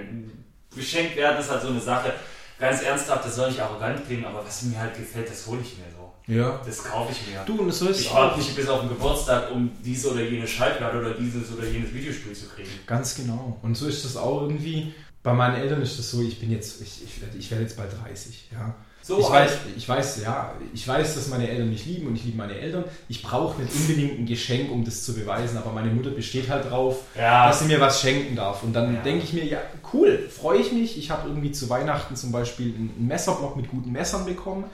Geschenkt 0.75 1.15
werden 1.15 1.39
ist 1.39 1.49
halt 1.49 1.61
so 1.61 1.69
eine 1.69 1.81
Sache, 1.81 2.13
ganz 2.59 2.81
ernsthaft, 2.83 3.25
das 3.25 3.35
soll 3.35 3.49
nicht 3.49 3.59
arrogant 3.61 4.05
klingen, 4.05 4.25
aber 4.25 4.45
was 4.45 4.61
mir 4.63 4.79
halt 4.79 4.95
gefällt, 4.95 5.29
das 5.29 5.45
hole 5.47 5.61
ich 5.61 5.77
mir 5.77 5.85
so. 5.97 6.06
Ja. 6.27 6.59
Das 6.65 6.83
kaufe 6.83 7.11
ich 7.13 7.33
mir. 7.33 7.41
Du, 7.45 7.61
und 7.61 7.71
so 7.73 7.87
ist 7.87 8.01
Ich 8.01 8.07
es 8.07 8.13
warte 8.13 8.37
nicht 8.39 8.55
bis 8.55 8.67
auf 8.67 8.81
den 8.81 8.89
Geburtstag, 8.89 9.49
um 9.51 9.71
diese 9.83 10.11
oder 10.11 10.21
jene 10.21 10.45
Schallplatte 10.45 10.99
oder 10.99 11.13
dieses 11.13 11.51
oder 11.53 11.65
jenes 11.67 11.93
Videospiel 11.93 12.33
zu 12.33 12.47
kriegen. 12.49 12.69
Ganz 12.85 13.15
genau. 13.15 13.57
Und 13.61 13.75
so 13.77 13.87
ist 13.87 14.03
das 14.03 14.17
auch 14.17 14.41
irgendwie. 14.41 14.93
Bei 15.23 15.33
meinen 15.33 15.55
Eltern 15.55 15.81
ist 15.81 15.97
das 15.99 16.09
so, 16.11 16.21
ich 16.21 16.39
bin 16.39 16.51
jetzt, 16.51 16.81
ich, 16.81 17.03
ich, 17.03 17.21
werde, 17.21 17.37
ich 17.37 17.49
werde 17.51 17.63
jetzt 17.63 17.75
bald 17.75 17.89
30, 18.05 18.49
ja. 18.51 18.75
So, 19.01 19.19
ich 19.19 19.29
weiß, 19.29 19.51
ich 19.77 19.87
weiß, 19.87 20.21
ja, 20.21 20.53
ich 20.73 20.85
weiß, 20.85 21.15
dass 21.15 21.27
meine 21.29 21.47
Eltern 21.49 21.69
mich 21.69 21.85
lieben 21.85 22.07
und 22.07 22.15
ich 22.17 22.25
liebe 22.25 22.35
meine 22.37 22.55
Eltern. 22.57 22.83
Ich 23.07 23.23
brauche 23.23 23.61
nicht 23.61 23.73
unbedingt 23.73 24.19
ein 24.19 24.25
Geschenk, 24.25 24.69
um 24.69 24.83
das 24.83 25.03
zu 25.03 25.13
beweisen, 25.13 25.57
aber 25.57 25.71
meine 25.71 25.91
Mutter 25.91 26.09
besteht 26.09 26.49
halt 26.49 26.69
drauf, 26.69 27.03
Ja. 27.17 27.47
dass 27.47 27.59
sie 27.59 27.65
mir 27.65 27.79
was 27.79 28.01
schenken 28.01 28.35
darf. 28.35 28.63
Und 28.63 28.73
dann 28.73 28.95
Ja. 28.95 29.01
denke 29.01 29.23
ich 29.23 29.31
mir, 29.31 29.45
ja, 29.45 29.59
cool, 29.93 30.27
freue 30.29 30.59
ich 30.59 30.73
mich. 30.73 30.97
Ich 30.97 31.09
habe 31.09 31.29
irgendwie 31.29 31.51
zu 31.53 31.69
Weihnachten 31.69 32.17
zum 32.17 32.33
Beispiel 32.33 32.75
einen 32.75 33.07
Messerblock 33.07 33.55
mit 33.55 33.69
guten 33.69 33.91
Messern 33.93 34.25
bekommen, 34.25 34.65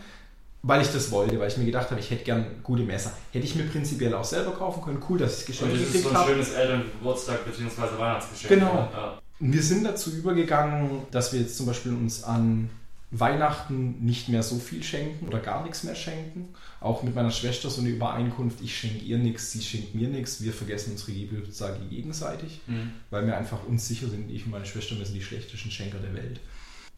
weil 0.64 0.82
ich 0.82 0.88
das 0.88 1.12
wollte, 1.12 1.38
weil 1.40 1.50
ich 1.50 1.58
mir 1.58 1.66
gedacht 1.66 1.92
habe, 1.92 2.00
ich 2.00 2.10
hätte 2.10 2.24
gern 2.24 2.46
gute 2.64 2.84
Messer. 2.84 3.12
Hätte 3.32 3.46
ich 3.46 3.56
mir 3.56 3.64
prinzipiell 3.66 4.14
auch 4.14 4.24
selber 4.24 4.52
kaufen 4.52 4.82
können. 4.82 5.04
Cool, 5.10 5.20
dass 5.20 5.32
ich 5.34 5.38
das 5.40 5.46
Geschenk 5.46 5.72
Und 5.72 5.78
das 5.80 5.82
ist 5.88 5.94
gekriegt 5.94 6.04
so 6.06 6.10
ein 6.12 6.18
habe. 6.18 6.32
schönes 6.32 6.50
Elterngeburtstag 6.54 7.46
bzw. 7.46 7.98
Weihnachtsgeschenk. 8.00 8.50
Genau. 8.50 8.90
Ja. 8.94 9.22
Wir 9.40 9.62
sind 9.62 9.84
dazu 9.84 10.10
übergegangen, 10.12 11.02
dass 11.12 11.34
wir 11.34 11.42
jetzt 11.42 11.58
zum 11.58 11.66
Beispiel 11.66 11.92
uns 11.94 12.24
an 12.24 12.70
Weihnachten 13.12 14.04
nicht 14.04 14.30
mehr 14.30 14.42
so 14.42 14.58
viel 14.58 14.82
schenken 14.84 15.28
oder 15.28 15.40
gar 15.40 15.64
nichts 15.64 15.84
mehr 15.84 15.94
schenken. 15.96 16.50
Auch 16.80 17.04
mit 17.04 17.14
meiner 17.14 17.30
Schwester 17.30 17.70
so 17.70 17.82
eine 17.82 17.90
Übereinkunft, 17.92 18.60
ich 18.62 18.76
schenke 18.76 19.04
ihr 19.06 19.18
nichts, 19.20 19.52
sie 19.52 19.62
schenkt 19.62 19.94
mir 19.94 20.08
nichts. 20.08 20.42
Wir 20.42 20.52
vergessen 20.54 20.92
unsere 20.94 21.12
Geburtstage 21.12 21.80
gegenseitig, 21.90 22.62
Mhm. 22.68 22.92
weil 23.12 23.28
wir 23.28 23.38
einfach 23.38 23.60
unsicher 23.68 24.08
sind. 24.08 24.32
Ich 24.32 24.46
und 24.46 24.52
meine 24.52 24.66
Schwester, 24.66 24.98
wir 24.98 25.06
sind 25.06 25.16
die 25.16 25.22
schlechtesten 25.22 25.70
Schenker 25.70 26.00
der 26.00 26.14
Welt. 26.16 26.40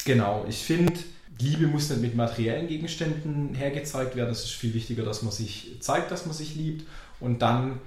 Genau, 0.05 0.45
ich 0.47 0.57
finde, 0.63 0.93
Liebe 1.39 1.67
muss 1.67 1.89
nicht 1.89 2.01
mit 2.01 2.15
materiellen 2.15 2.67
Gegenständen 2.67 3.53
hergezeigt 3.55 4.15
werden. 4.15 4.29
Es 4.29 4.43
ist 4.45 4.53
viel 4.53 4.73
wichtiger, 4.73 5.03
dass 5.03 5.21
man 5.21 5.31
sich 5.31 5.71
zeigt, 5.81 6.11
dass 6.11 6.25
man 6.25 6.33
sich 6.35 6.55
liebt. 6.55 6.87
Und 7.19 7.41
dann 7.41 7.79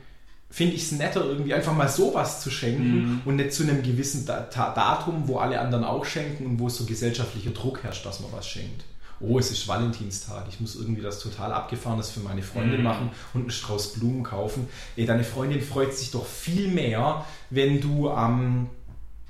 finde 0.51 0.75
ich 0.75 0.83
es 0.83 0.93
netter, 0.93 1.25
irgendwie 1.25 1.55
einfach 1.55 1.75
mal 1.75 1.89
sowas 1.89 2.43
zu 2.43 2.51
schenken 2.51 2.97
Mhm. 2.97 3.21
und 3.25 3.37
nicht 3.37 3.53
zu 3.53 3.63
einem 3.63 3.83
gewissen 3.83 4.27
Datum, 4.27 5.29
wo 5.29 5.39
alle 5.39 5.61
anderen 5.61 5.85
auch 5.85 6.05
schenken 6.05 6.47
und 6.47 6.59
wo 6.59 6.69
so 6.69 6.85
gesellschaftlicher 6.85 7.51
Druck 7.51 7.83
herrscht, 7.85 8.05
dass 8.05 8.21
man 8.21 8.33
was 8.33 8.49
schenkt. 8.49 8.85
Oh, 9.21 9.39
es 9.39 9.51
ist 9.51 9.67
Valentinstag, 9.67 10.47
ich 10.49 10.61
muss 10.61 10.77
irgendwie 10.77 11.03
das 11.03 11.19
total 11.19 11.53
Abgefahrenes 11.53 12.11
für 12.11 12.21
meine 12.21 12.43
Freundin 12.43 12.79
Mhm. 12.79 12.85
machen 12.85 13.11
und 13.35 13.43
einen 13.43 13.51
Strauß 13.51 13.95
Blumen 13.95 14.23
kaufen. 14.23 14.69
Ey, 14.97 15.07
deine 15.07 15.25
Freundin 15.25 15.61
freut 15.61 15.93
sich 15.95 16.11
doch 16.13 16.25
viel 16.27 16.69
mehr, 16.69 17.25
wenn 17.51 17.81
du 17.81 18.11
am 18.11 18.71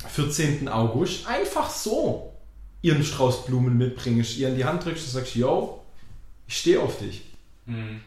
14. 0.08 0.68
August 0.68 1.26
einfach 1.26 1.70
so 1.70 2.32
ihren 2.82 3.04
Strauß 3.04 3.46
Blumen 3.46 3.76
mitbringst, 3.76 4.36
ihr 4.38 4.48
in 4.48 4.56
die 4.56 4.64
Hand 4.64 4.84
drückst 4.84 5.04
und 5.06 5.10
sagst, 5.12 5.34
yo, 5.34 5.80
ich 6.46 6.56
stehe 6.58 6.80
auf 6.80 6.98
dich. 6.98 7.22
Mhm. 7.66 8.00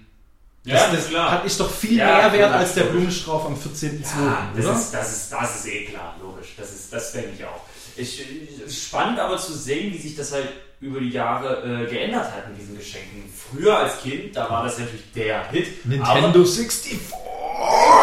Das, 0.63 0.73
Ja, 0.73 0.79
das 0.87 0.91
das 0.91 0.99
ist 1.05 1.09
klar. 1.09 1.31
hat 1.31 1.45
ist 1.45 1.59
doch 1.59 1.71
viel 1.71 1.97
Ja, 1.97 2.05
mehr 2.29 2.33
wert 2.33 2.53
als 2.53 2.73
der. 2.75 2.83
Blumenstrauß 2.83 3.45
am 3.47 3.55
14.2., 3.55 4.25
Ja, 4.25 4.51
das 4.55 4.65
oder? 4.65 4.75
ist, 4.75 4.91
das, 4.93 5.11
ist, 5.11 5.31
das 5.33 5.55
ist 5.59 5.67
eh 5.73 5.85
klar, 5.85 6.15
logisch. 6.21 6.49
Das, 6.57 6.71
ist, 6.71 6.93
das 6.93 7.11
denke 7.13 7.29
ich 7.37 7.45
auch. 7.45 7.61
Ich, 7.97 8.25
es 8.65 8.71
ist 8.71 8.83
spannend 8.85 9.19
aber 9.19 9.37
zu 9.37 9.53
sehen, 9.53 9.91
wie 9.93 9.97
sich 9.97 10.15
das 10.15 10.31
halt 10.31 10.47
über 10.79 10.99
die 10.99 11.09
Jahre 11.09 11.83
äh, 11.83 11.89
geändert 11.89 12.31
hat 12.31 12.49
mit 12.49 12.59
diesen 12.59 12.77
Geschenken. 12.77 13.23
Früher 13.35 13.77
als 13.77 14.01
Kind, 14.01 14.35
da 14.35 14.49
war 14.49 14.63
das 14.63 14.77
natürlich 14.79 15.11
der 15.13 15.49
Hit. 15.51 15.85
Nintendo 15.85 16.43
64! 16.45 16.97
Aber 17.13 17.19
64! 17.59 18.00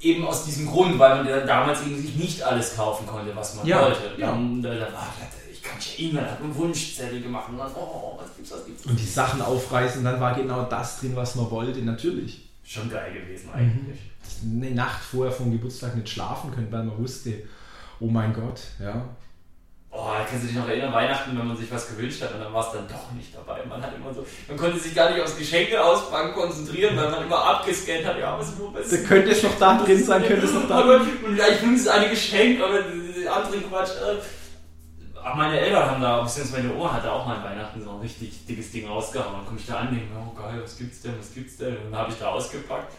Eben 0.00 0.26
aus 0.26 0.44
diesem 0.44 0.66
Grund, 0.66 0.98
weil 0.98 1.16
man 1.16 1.28
ja 1.28 1.40
damals 1.40 1.82
eben 1.82 2.00
sich 2.00 2.14
nicht 2.16 2.42
alles 2.42 2.76
kaufen 2.76 3.06
konnte, 3.06 3.34
was 3.34 3.54
man 3.56 3.66
Ja, 3.66 3.82
wollte. 3.82 4.00
ja. 4.18 4.26
Dann, 4.28 4.64
äh, 4.64 4.78
da 4.78 4.92
war, 4.92 5.08
ich 5.50 5.62
kann 5.62 5.76
ja 5.80 6.04
E-Mail, 6.08 6.30
hat 6.30 6.40
einen 6.40 6.54
Wunschzettel 6.54 7.20
gemacht 7.22 7.48
und 7.48 7.58
dann, 7.58 7.70
oh, 7.74 8.18
was 8.18 8.34
gibt's, 8.36 8.52
was 8.52 8.64
gibt's. 8.66 8.86
Und 8.86 8.98
die 8.98 9.04
Sachen 9.06 9.42
aufreißen 9.42 10.04
dann 10.04 10.20
war 10.20 10.34
genau 10.34 10.62
das 10.64 11.00
drin, 11.00 11.16
was 11.16 11.34
man 11.34 11.50
wollte, 11.50 11.80
natürlich. 11.80 12.48
Schon 12.64 12.90
geil 12.90 13.12
gewesen 13.12 13.50
eigentlich. 13.54 13.98
Eine 14.42 14.70
Nacht 14.74 15.02
vorher 15.02 15.32
vom 15.32 15.50
Geburtstag 15.52 15.94
nicht 15.96 16.08
schlafen 16.08 16.50
können, 16.52 16.70
weil 16.70 16.82
man 16.84 16.98
wusste, 16.98 17.42
oh 18.00 18.06
mein 18.08 18.32
Gott, 18.32 18.60
ja. 18.80 19.04
Oh, 19.98 20.10
kannst 20.28 20.44
du 20.44 20.48
dich 20.48 20.56
noch 20.56 20.68
erinnern, 20.68 20.92
Weihnachten, 20.92 21.38
wenn 21.38 21.46
man 21.46 21.56
sich 21.56 21.70
was 21.70 21.88
gewünscht 21.88 22.20
hat 22.20 22.34
und 22.34 22.40
dann 22.40 22.52
war 22.52 22.66
es 22.66 22.72
dann 22.72 22.86
doch 22.86 23.10
nicht 23.12 23.34
dabei. 23.34 23.64
Man 23.66 23.82
hat 23.82 23.94
immer 23.96 24.12
so, 24.12 24.26
man 24.46 24.58
konnte 24.58 24.78
sich 24.78 24.94
gar 24.94 25.10
nicht 25.10 25.22
aufs 25.22 25.38
Geschenke 25.38 25.82
auspacken 25.82 26.34
konzentrieren, 26.34 26.94
weil 26.96 27.10
man 27.10 27.22
immer 27.24 27.42
abgescannt 27.42 28.04
hat. 28.04 28.18
Ja, 28.18 28.38
was, 28.38 28.52
was 28.74 28.90
Da 28.90 28.96
könnte 28.98 29.30
es 29.30 29.42
noch 29.42 29.58
da 29.58 29.82
drin 29.82 30.04
sein, 30.04 30.22
könnte 30.22 30.44
es 30.44 30.52
noch 30.52 30.68
da 30.68 30.82
drin 30.82 30.98
sein. 31.02 31.24
Und 31.24 31.34
vielleicht 31.34 31.62
nimmt 31.62 31.78
es 31.78 31.88
eine 31.88 32.10
geschenkt, 32.10 32.62
aber 32.62 32.74
andere 33.34 33.60
Quatsch. 33.62 33.90
Ach, 35.24 35.34
meine 35.34 35.58
Eltern 35.58 35.90
haben 35.90 36.02
da, 36.02 36.22
beziehungsweise 36.22 36.62
meine 36.62 36.74
Oma 36.74 36.92
hatte 36.92 37.10
auch 37.10 37.26
mal 37.26 37.42
Weihnachten 37.42 37.82
so 37.82 37.90
ein 37.90 38.00
richtig 38.00 38.44
dickes 38.46 38.70
Ding 38.70 38.86
rausgehauen. 38.86 39.32
Dann 39.32 39.46
komme 39.46 39.58
ich 39.58 39.66
da 39.66 39.76
an 39.78 39.88
und 39.88 39.94
denke, 39.94 40.12
oh 40.14 40.34
geil, 40.38 40.60
was 40.62 40.76
gibt's 40.76 41.00
denn, 41.00 41.14
was 41.18 41.32
gibt's 41.32 41.56
denn? 41.56 41.76
Und 41.78 41.92
dann 41.92 42.00
habe 42.00 42.12
ich 42.12 42.18
da 42.18 42.28
ausgepackt. 42.28 42.92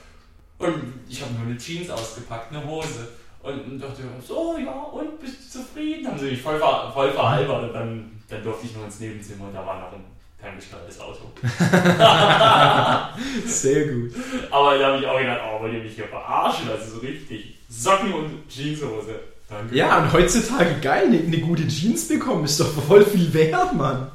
Und 0.57 0.93
ich 1.07 1.21
habe 1.21 1.31
nur 1.33 1.45
eine 1.45 1.57
Jeans 1.57 1.89
ausgepackt, 1.89 2.51
eine 2.51 2.65
Hose. 2.65 3.07
Und 3.43 3.79
dachte, 3.79 4.01
so, 4.25 4.57
ja, 4.57 4.71
und 4.71 5.19
bist 5.19 5.35
du 5.39 5.59
zufrieden? 5.59 6.07
Haben 6.07 6.19
sie 6.19 6.31
mich 6.31 6.41
voll, 6.41 6.57
ver 6.57 6.91
voll 6.93 7.11
veralbert 7.11 7.63
und 7.63 7.73
dann, 7.73 8.21
dann 8.29 8.43
durfte 8.43 8.67
ich 8.67 8.75
noch 8.75 8.83
ins 8.83 8.99
Nebenzimmer 8.99 9.45
und 9.45 9.53
da 9.53 9.65
war 9.65 9.79
noch 9.79 9.93
ein 9.93 10.03
ferngesteuertes 10.39 10.99
Auto. 10.99 11.31
Sehr 13.45 13.87
gut. 13.87 14.11
Aber 14.51 14.77
da 14.77 14.87
habe 14.87 14.99
ich 14.99 15.07
auch 15.07 15.17
gedacht, 15.17 15.39
oh, 15.47 15.61
wollt 15.61 15.73
ihr 15.73 15.83
mich 15.83 15.95
hier 15.95 16.07
verarschen? 16.07 16.69
Also 16.69 16.95
so 16.95 16.99
richtig. 16.99 17.55
Socken 17.69 18.13
und 18.13 18.49
Jeanshose. 18.49 19.19
Danke. 19.49 19.75
Ja, 19.75 19.99
und 19.99 20.11
heutzutage 20.11 20.75
geil, 20.81 21.07
eine, 21.07 21.19
eine 21.19 21.39
gute 21.39 21.65
Jeans 21.67 22.07
bekommen 22.07 22.43
ist 22.43 22.59
doch 22.59 22.67
voll 22.67 23.05
viel 23.05 23.33
wert, 23.33 23.73
Mann. 23.73 24.11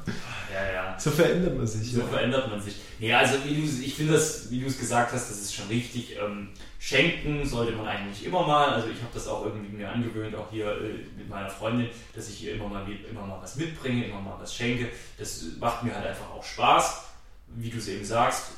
Ja. 0.93 0.99
So 0.99 1.11
verändert 1.11 1.57
man 1.57 1.67
sich. 1.67 1.91
So 1.91 1.99
ja. 1.99 2.05
verändert 2.05 2.49
man 2.49 2.61
sich. 2.61 2.75
Ja, 2.99 3.19
also 3.19 3.37
wie 3.45 3.55
du, 3.55 3.61
ich 3.61 3.95
finde 3.95 4.13
das, 4.13 4.49
wie 4.51 4.59
du 4.59 4.67
es 4.67 4.79
gesagt 4.79 5.11
hast, 5.11 5.29
das 5.29 5.41
ist 5.41 5.53
schon 5.53 5.67
richtig. 5.67 6.17
Ähm, 6.17 6.49
schenken 6.79 7.45
sollte 7.45 7.73
man 7.73 7.87
eigentlich 7.87 8.25
immer 8.25 8.45
mal. 8.45 8.73
Also 8.73 8.89
ich 8.89 9.01
habe 9.01 9.13
das 9.13 9.27
auch 9.27 9.45
irgendwie 9.45 9.75
mir 9.75 9.89
angewöhnt, 9.89 10.35
auch 10.35 10.51
hier 10.51 10.67
äh, 10.67 11.05
mit 11.17 11.29
meiner 11.29 11.49
Freundin, 11.49 11.89
dass 12.15 12.29
ich 12.29 12.35
hier 12.35 12.53
immer 12.55 12.67
mal, 12.67 12.85
immer 13.09 13.25
mal 13.25 13.41
was 13.41 13.55
mitbringe, 13.55 14.05
immer 14.05 14.21
mal 14.21 14.37
was 14.39 14.55
schenke. 14.55 14.89
Das 15.17 15.43
macht 15.59 15.83
mir 15.83 15.95
halt 15.95 16.05
einfach 16.05 16.29
auch 16.31 16.43
Spaß. 16.43 17.05
Wie 17.55 17.69
du 17.69 17.77
es 17.77 17.87
eben 17.87 18.05
sagst, 18.05 18.51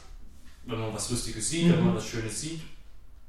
wenn 0.65 0.79
man 0.79 0.93
was 0.93 1.09
Lustiges 1.09 1.49
sieht, 1.49 1.67
mhm. 1.67 1.73
wenn 1.73 1.85
man 1.85 1.95
was 1.95 2.07
Schönes 2.07 2.39
sieht, 2.39 2.61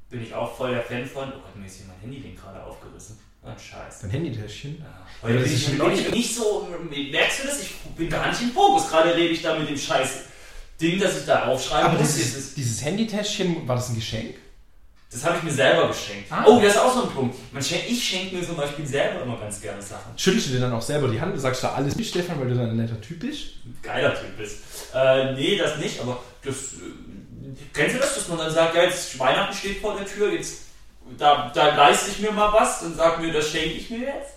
bin 0.09 0.21
ich 0.21 0.33
auch 0.33 0.55
voll 0.55 0.71
der 0.71 0.83
Fan 0.83 1.05
von. 1.05 1.29
Oh 1.29 1.39
Gott, 1.41 1.55
mir 1.55 1.65
ist 1.65 1.77
hier 1.77 1.87
mein 1.87 1.99
Handy 1.99 2.35
gerade 2.39 2.63
aufgerissen. 2.63 3.19
Oh, 3.47 3.59
Scheiße. 3.59 4.01
Dein 4.01 4.11
Handytäschchen? 4.11 4.77
Ja. 4.79 5.07
Weil 5.21 5.43
ich 5.45 5.77
bin 5.77 5.91
ich 5.91 6.11
nicht 6.11 6.35
so. 6.35 6.67
Merkst 6.89 7.43
du 7.43 7.47
das? 7.47 7.61
Ich 7.61 7.71
bin 7.95 8.09
gar 8.09 8.29
nicht 8.29 8.41
im 8.41 8.51
Fokus. 8.51 8.89
Gerade 8.89 9.15
rede 9.15 9.33
ich 9.33 9.41
da 9.41 9.57
mit 9.57 9.69
dem 9.69 9.77
Scheiß 9.77 10.09
Ding, 10.79 10.99
das 10.99 11.19
ich 11.19 11.25
da 11.25 11.45
aufschreibe. 11.45 11.89
Aber 11.89 11.97
dieses, 11.97 12.53
dieses 12.53 12.83
Handytäschchen, 12.83 13.67
war 13.67 13.75
das 13.77 13.89
ein 13.89 13.95
Geschenk? 13.95 14.35
Das 15.09 15.23
habe 15.23 15.37
ich 15.37 15.43
mir 15.43 15.51
selber 15.51 15.87
geschenkt. 15.87 16.29
Ah. 16.29 16.43
Oh, 16.45 16.59
das 16.61 16.73
ist 16.73 16.79
auch 16.79 16.93
so 16.93 17.03
ein 17.03 17.09
Punkt. 17.09 17.35
ich 17.87 18.03
schenke 18.03 18.35
mir 18.35 18.45
zum 18.45 18.57
Beispiel 18.57 18.85
selber 18.85 19.23
immer 19.23 19.37
ganz 19.37 19.61
gerne 19.61 19.81
Sachen. 19.81 20.17
Schüttelst 20.17 20.49
du 20.49 20.53
dir 20.53 20.59
dann 20.59 20.73
auch 20.73 20.81
selber 20.81 21.07
die 21.07 21.19
Hand 21.19 21.33
und 21.33 21.39
sagst 21.39 21.63
da 21.63 21.73
alles 21.73 21.95
nicht, 21.95 22.09
Stefan, 22.09 22.39
weil 22.39 22.49
du 22.49 22.55
dann 22.55 22.69
ein 22.69 22.75
netter 22.75 22.99
Typ 22.99 23.21
bist? 23.21 23.53
Geiler 23.81 24.13
Typ 24.13 24.37
bist. 24.37 24.57
Äh, 24.93 25.33
nee, 25.33 25.57
das 25.57 25.77
nicht, 25.77 26.01
aber 26.01 26.21
das. 26.43 26.55
Äh, 26.55 27.55
kennst 27.73 27.95
du 27.95 27.99
das, 27.99 28.15
dass 28.15 28.27
man 28.27 28.37
dann 28.37 28.53
sagt, 28.53 28.75
ja, 28.75 28.83
jetzt 28.83 29.17
Weihnachten 29.17 29.55
steht 29.55 29.79
vor 29.79 29.95
der 29.97 30.05
Tür, 30.05 30.33
jetzt 30.33 30.66
da, 31.17 31.51
da 31.53 31.75
leiste 31.75 32.11
ich 32.11 32.19
mir 32.19 32.31
mal 32.31 32.51
was 32.53 32.83
und 32.83 32.95
sag 32.95 33.21
mir, 33.21 33.31
das 33.31 33.49
schenke 33.49 33.75
ich 33.75 33.89
mir 33.89 33.99
jetzt? 33.99 34.33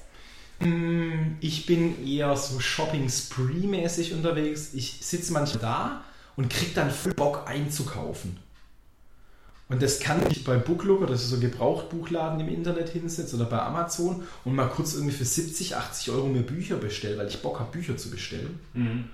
Hm, 0.61 1.37
ich 1.41 1.67
bin 1.67 2.07
eher 2.07 2.37
so 2.37 2.61
Shopping-Spree-mäßig 2.61 4.13
unterwegs. 4.13 4.75
Ich 4.75 4.99
sitze 5.01 5.33
manchmal 5.33 5.63
da 5.63 6.05
und 6.37 6.51
krieg 6.51 6.75
dann 6.75 6.91
voll 6.91 7.15
Bock 7.15 7.45
einzukaufen. 7.47 8.39
Und 9.71 9.83
das 9.83 10.01
kann 10.01 10.21
ich 10.29 10.43
bei 10.43 10.57
Booklooker, 10.57 11.07
das 11.07 11.23
ist 11.23 11.31
so 11.31 11.37
ein 11.37 11.43
Gebrauchtbuchladen 11.43 12.41
im 12.41 12.49
Internet 12.49 12.89
hinsetzt 12.89 13.33
oder 13.35 13.45
bei 13.45 13.61
Amazon 13.61 14.25
und 14.45 14.57
mal 14.57 14.69
kurz 14.69 14.95
irgendwie 14.95 15.15
für 15.15 15.25
70, 15.25 15.77
80 15.77 16.11
Euro 16.11 16.27
mir 16.27 16.43
Bücher 16.43 16.77
bestellen, 16.77 17.19
weil 17.19 17.29
ich 17.29 17.41
Bock 17.41 17.61
habe, 17.61 17.71
Bücher 17.71 17.97
zu 17.97 18.11
bestellen. 18.11 18.59
Mhm. 18.75 19.05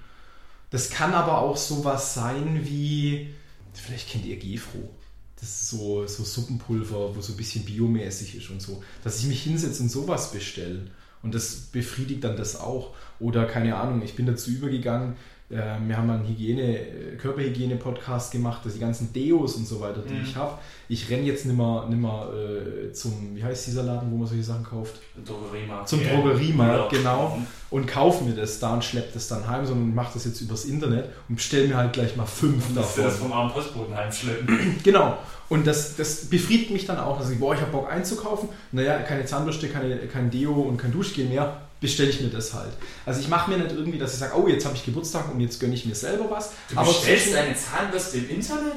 Das 0.70 0.88
kann 0.88 1.12
aber 1.12 1.38
auch 1.38 1.58
sowas 1.58 2.14
sein 2.14 2.62
wie, 2.64 3.34
vielleicht 3.74 4.08
kennt 4.08 4.24
ihr 4.24 4.38
Gefro. 4.38 4.88
Das 5.38 5.48
ist 5.48 5.68
so, 5.68 6.06
so 6.06 6.24
Suppenpulver, 6.24 7.14
wo 7.14 7.20
so 7.20 7.34
ein 7.34 7.36
bisschen 7.36 7.64
biomäßig 7.64 8.36
ist 8.36 8.50
und 8.50 8.62
so. 8.62 8.82
Dass 9.04 9.20
ich 9.20 9.26
mich 9.26 9.42
hinsetze 9.42 9.82
und 9.82 9.90
sowas 9.90 10.32
bestelle. 10.32 10.90
Und 11.22 11.34
das 11.34 11.56
befriedigt 11.72 12.24
dann 12.24 12.36
das 12.36 12.56
auch. 12.56 12.94
Oder 13.20 13.46
keine 13.46 13.76
Ahnung, 13.76 14.02
ich 14.02 14.14
bin 14.14 14.26
dazu 14.26 14.50
übergegangen, 14.50 15.16
wir 15.48 15.96
haben 15.96 16.10
einen 16.10 16.26
Hygiene, 16.26 16.76
äh, 16.76 17.16
Körperhygiene-Podcast 17.16 18.32
gemacht, 18.32 18.66
dass 18.66 18.72
die 18.72 18.80
ganzen 18.80 19.12
Deos 19.12 19.54
und 19.54 19.66
so 19.66 19.80
weiter, 19.80 20.02
die 20.02 20.14
mhm. 20.14 20.24
ich 20.24 20.34
habe. 20.34 20.58
Ich 20.88 21.08
renne 21.08 21.22
jetzt 21.22 21.46
nicht 21.46 21.56
mehr, 21.56 21.86
nicht 21.88 22.00
mehr 22.00 22.28
äh, 22.34 22.92
zum, 22.92 23.36
wie 23.36 23.44
heißt 23.44 23.68
dieser 23.68 23.84
Laden, 23.84 24.10
wo 24.10 24.16
man 24.16 24.26
solche 24.26 24.42
Sachen 24.42 24.64
kauft? 24.64 25.00
Drogeriemarkt. 25.24 25.88
Zum 25.88 26.02
Drogeriemarkt, 26.02 26.92
ja. 26.92 26.98
genau. 26.98 27.38
Und 27.70 27.86
kaufe 27.86 28.24
mir 28.24 28.34
das 28.34 28.58
da 28.58 28.74
und 28.74 28.84
schleppe 28.84 29.10
das 29.14 29.28
dann 29.28 29.46
heim, 29.46 29.64
sondern 29.64 29.94
mache 29.94 30.14
das 30.14 30.24
jetzt 30.24 30.40
übers 30.40 30.64
Internet 30.64 31.10
und 31.28 31.36
bestelle 31.36 31.68
mir 31.68 31.76
halt 31.76 31.92
gleich 31.92 32.16
mal 32.16 32.26
fünf 32.26 32.68
und 32.68 32.76
davon. 32.76 33.04
das 33.04 33.16
vom 33.18 33.32
armen 33.32 33.52
Postboten 33.52 33.94
heimschleppen. 33.94 34.80
genau. 34.82 35.16
Und 35.48 35.64
das, 35.64 35.94
das 35.94 36.24
befriedigt 36.24 36.72
mich 36.72 36.86
dann 36.86 36.98
auch, 36.98 37.18
dass 37.20 37.30
ich, 37.30 37.38
boah, 37.38 37.54
ich 37.54 37.60
habe 37.60 37.70
Bock 37.70 37.88
einzukaufen. 37.88 38.48
Naja, 38.72 38.98
keine 38.98 39.24
Zahnbürste, 39.24 39.68
keine, 39.68 39.96
kein 40.08 40.28
Deo 40.28 40.54
und 40.54 40.76
kein 40.76 40.90
Duschgel 40.90 41.26
mehr 41.26 41.65
bestelle 41.80 42.10
ich 42.10 42.20
mir 42.20 42.28
das 42.28 42.54
halt. 42.54 42.72
Also 43.04 43.20
ich 43.20 43.28
mache 43.28 43.50
mir 43.50 43.58
nicht 43.58 43.72
irgendwie, 43.72 43.98
dass 43.98 44.14
ich 44.14 44.18
sage, 44.18 44.36
oh, 44.36 44.48
jetzt 44.48 44.64
habe 44.64 44.76
ich 44.76 44.84
Geburtstag 44.84 45.32
und 45.32 45.40
jetzt 45.40 45.60
gönne 45.60 45.74
ich 45.74 45.86
mir 45.86 45.94
selber 45.94 46.30
was. 46.30 46.50
Du 46.70 46.76
aber 46.76 46.88
bestellst 46.88 47.34
deine 47.34 47.54
Zahnbürste 47.54 48.18
im 48.18 48.30
Internet? 48.30 48.76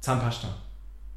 Zahnpasta. 0.00 0.48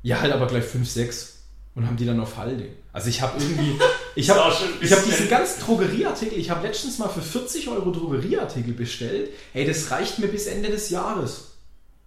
Ja, 0.01 0.19
halt 0.19 0.33
aber 0.33 0.47
gleich 0.47 0.65
5, 0.65 0.89
6 0.89 1.33
und 1.75 1.87
haben 1.87 1.97
die 1.97 2.05
dann 2.05 2.19
auf 2.19 2.37
Halde. 2.37 2.69
Also 2.91 3.09
ich 3.09 3.21
habe 3.21 3.41
irgendwie, 3.41 3.79
ich 4.15 4.29
habe 4.29 4.41
hab 4.41 5.05
diesen 5.05 5.29
ganzen 5.29 5.61
Drogerieartikel, 5.61 6.37
ich 6.37 6.49
habe 6.49 6.67
letztens 6.67 6.99
mal 6.99 7.09
für 7.09 7.21
40 7.21 7.69
Euro 7.69 7.91
Drogerieartikel 7.91 8.73
bestellt. 8.73 9.31
Hey, 9.53 9.65
das 9.65 9.89
reicht 9.89 10.19
mir 10.19 10.27
bis 10.27 10.47
Ende 10.47 10.69
des 10.69 10.89
Jahres. 10.89 11.52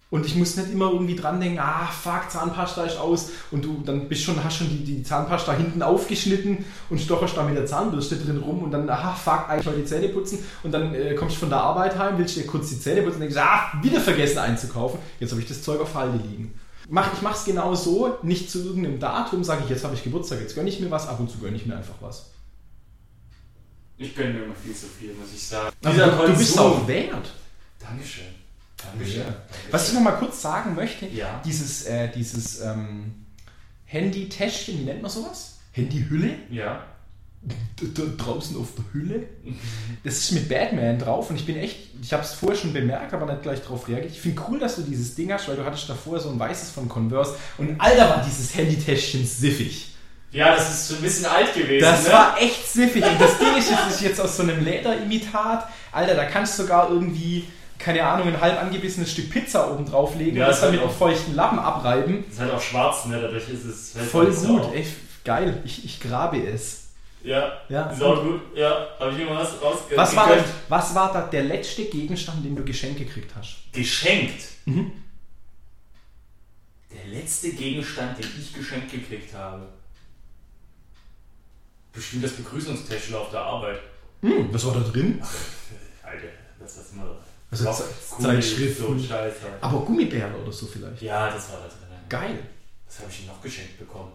Und 0.09 0.25
ich 0.25 0.35
muss 0.35 0.55
nicht 0.55 0.71
immer 0.71 0.91
irgendwie 0.91 1.17
dran 1.17 1.41
denken, 1.41 1.59
ah, 1.59 1.85
fuck, 1.87 2.31
Zahnpasta 2.31 2.85
ist 2.85 2.97
aus. 2.97 3.29
Und 3.51 3.65
du 3.65 3.81
dann 3.85 4.07
bist 4.07 4.23
schon, 4.23 4.41
hast 4.41 4.57
schon 4.57 4.69
die, 4.69 4.83
die 4.85 5.03
Zahnpasta 5.03 5.51
hinten 5.53 5.81
aufgeschnitten 5.81 6.63
und 6.89 7.01
stocherst 7.01 7.35
da 7.35 7.43
mit 7.43 7.57
der 7.57 7.65
Zahnbürste 7.65 8.15
drin 8.15 8.37
rum 8.37 8.63
und 8.63 8.71
dann, 8.71 8.89
ah, 8.89 9.13
fuck, 9.13 9.49
eigentlich 9.49 9.65
mal 9.65 9.75
die 9.75 9.83
Zähne 9.83 10.07
putzen. 10.07 10.39
Und 10.63 10.71
dann 10.71 10.95
äh, 10.95 11.13
kommst 11.15 11.35
du 11.35 11.41
von 11.41 11.49
der 11.49 11.59
Arbeit 11.59 11.97
heim, 11.97 12.17
willst 12.17 12.37
dir 12.37 12.47
kurz 12.47 12.69
die 12.69 12.79
Zähne 12.79 13.01
putzen 13.01 13.15
und 13.15 13.21
denkst, 13.21 13.37
ah, 13.37 13.73
wieder 13.81 13.99
vergessen 13.99 14.37
einzukaufen. 14.37 14.99
Jetzt 15.19 15.31
habe 15.31 15.41
ich 15.41 15.47
das 15.47 15.61
Zeug 15.61 15.81
auf 15.81 15.93
Halde 15.93 16.17
liegen. 16.17 16.57
Mach, 16.89 17.11
ich 17.11 17.21
mache 17.21 17.35
es 17.35 17.43
genau 17.43 17.75
so, 17.75 18.17
nicht 18.23 18.49
zu 18.49 18.63
irgendeinem 18.63 18.99
Datum, 18.99 19.43
sage 19.43 19.63
ich, 19.65 19.69
jetzt 19.69 19.83
habe 19.83 19.93
ich 19.93 20.05
Geburtstag, 20.05 20.39
jetzt 20.39 20.55
gönne 20.55 20.69
ich 20.69 20.79
mir 20.79 20.89
was, 20.89 21.05
ab 21.09 21.19
und 21.19 21.29
zu 21.29 21.37
gönne 21.39 21.57
ich 21.57 21.65
mir 21.65 21.75
einfach 21.75 21.95
was. 21.99 22.29
Ich 23.97 24.15
gönne 24.15 24.35
mir 24.35 24.43
immer 24.45 24.55
viel 24.55 24.73
zu 24.73 24.85
viel, 24.85 25.13
muss 25.15 25.33
ich 25.33 25.45
sagen. 25.45 25.75
Aber 25.83 26.27
du 26.27 26.37
bist 26.37 26.57
auch 26.57 26.87
wert. 26.87 27.29
Dankeschön. 27.77 28.46
Dankeschön. 28.77 29.23
Was 29.71 29.89
ich 29.89 29.93
noch 29.95 30.01
mal 30.01 30.11
kurz 30.11 30.41
sagen 30.41 30.75
möchte, 30.75 31.07
ja. 31.07 31.41
dieses, 31.43 31.85
äh, 31.85 32.09
dieses 32.09 32.61
ähm, 32.61 33.25
Handy-Täschchen, 33.85 34.79
wie 34.79 34.83
nennt 34.83 35.01
man 35.01 35.09
sowas? 35.09 35.57
Handy-Hülle? 35.71 36.35
Ja. 36.51 36.83
Da, 37.41 38.03
draußen 38.17 38.57
auf 38.57 38.69
der 38.75 38.85
Hülle. 38.93 39.27
Das 40.03 40.17
ist 40.17 40.31
mit 40.31 40.49
Batman 40.49 40.99
drauf 40.99 41.29
und 41.29 41.37
ich 41.37 41.45
bin 41.45 41.55
echt, 41.55 41.77
ich 42.01 42.11
habe 42.11 42.23
es 42.23 42.33
vorher 42.33 42.57
schon 42.57 42.73
bemerkt, 42.73 43.13
aber 43.13 43.25
nicht 43.25 43.43
gleich 43.43 43.61
drauf 43.61 43.87
reagiert. 43.87 44.11
Ich 44.11 44.19
finde 44.19 44.41
cool, 44.49 44.59
dass 44.59 44.75
du 44.75 44.81
dieses 44.81 45.15
Ding 45.15 45.31
hast, 45.31 45.47
weil 45.47 45.55
du 45.55 45.63
hattest 45.63 45.87
davor 45.87 46.19
so 46.19 46.29
ein 46.29 46.39
weißes 46.39 46.71
von 46.71 46.89
Converse 46.89 47.35
und 47.57 47.79
Alter 47.79 48.09
war 48.09 48.23
dieses 48.25 48.53
Handy-Täschchen 48.55 49.25
siffig. 49.25 49.93
Ja, 50.31 50.55
das 50.55 50.69
ist 50.69 50.87
schon 50.87 50.97
ein 50.97 51.03
bisschen 51.03 51.25
alt 51.25 51.53
gewesen. 51.53 51.81
Das 51.81 52.03
ne? 52.05 52.11
war 52.11 52.41
echt 52.41 52.67
siffig 52.67 53.03
und 53.05 53.21
das 53.21 53.37
Ding 53.37 53.55
ist 53.57 53.69
jetzt, 53.69 53.89
ist 53.89 54.01
jetzt 54.01 54.19
aus 54.19 54.35
so 54.35 54.43
einem 54.43 54.63
Lederimitat. 54.63 55.69
Alter, 55.91 56.15
da 56.15 56.25
kannst 56.25 56.57
du 56.57 56.63
sogar 56.63 56.89
irgendwie 56.89 57.45
keine 57.79 58.03
Ahnung, 58.03 58.27
ein 58.27 58.41
halb 58.41 58.61
angebissenes 58.61 59.11
Stück 59.11 59.29
Pizza 59.29 59.71
oben 59.71 59.85
drauflegen 59.85 60.37
ja, 60.37 60.45
und 60.45 60.51
das 60.51 60.61
dann 60.61 60.71
mit 60.71 60.81
einem 60.81 60.89
feuchten 60.89 61.35
Lappen 61.35 61.59
abreiben. 61.59 62.23
Das 62.25 62.33
ist 62.33 62.39
halt 62.41 62.51
auch 62.51 62.61
schwarz, 62.61 63.05
ne? 63.05 63.19
Dadurch 63.21 63.49
ist 63.49 63.65
es 63.65 63.95
halt 63.95 64.07
voll 64.07 64.33
gut. 64.33 64.73
Ey, 64.73 64.85
geil. 65.23 65.61
Ich, 65.65 65.85
ich 65.85 65.99
grabe 65.99 66.37
es. 66.37 66.87
Ja, 67.23 67.61
ja 67.67 67.89
ist 67.91 68.01
auch 68.01 68.23
gut. 68.23 68.41
Ja, 68.55 68.87
habe 68.99 69.11
ich 69.11 69.19
immer 69.19 69.35
was 69.35 69.61
rausgekriegt. 69.61 69.97
Was 69.97 70.15
war, 70.15 70.29
was 70.69 70.95
war 70.95 71.13
da 71.13 71.21
der 71.21 71.43
letzte 71.43 71.85
Gegenstand, 71.85 72.45
den 72.45 72.55
du 72.55 72.63
geschenkt 72.63 72.99
gekriegt 72.99 73.31
hast? 73.35 73.57
Geschenkt? 73.73 74.43
Mhm. 74.65 74.91
Der 76.91 77.05
letzte 77.07 77.51
Gegenstand, 77.51 78.17
den 78.17 78.27
ich 78.39 78.53
geschenkt 78.53 78.91
gekriegt 78.91 79.33
habe. 79.35 79.67
Bestimmt 81.91 82.23
das 82.23 82.33
Begrüßungstäschchen 82.33 83.15
auf 83.15 83.29
der 83.31 83.41
Arbeit. 83.41 83.79
Hm, 84.21 84.47
was 84.51 84.65
war 84.65 84.73
da 84.75 84.79
drin? 84.79 85.21
Alter, 86.03 86.27
das 86.59 86.77
ist 86.77 86.93
immer 86.93 87.17
also 87.51 87.83
Zeitschriften. 88.21 88.99
So 88.99 89.07
Scheiße. 89.07 89.45
Aber 89.61 89.79
Gummibären 89.81 90.35
oder 90.35 90.51
so 90.51 90.65
vielleicht. 90.65 91.01
Ja, 91.01 91.29
das 91.31 91.51
war 91.51 91.59
da 91.59 91.67
drin. 91.67 91.77
Geil. 92.09 92.39
Was 92.85 92.99
habe 92.99 93.11
ich 93.11 93.21
ihm 93.21 93.27
noch 93.27 93.41
geschenkt 93.41 93.77
bekommen? 93.79 94.11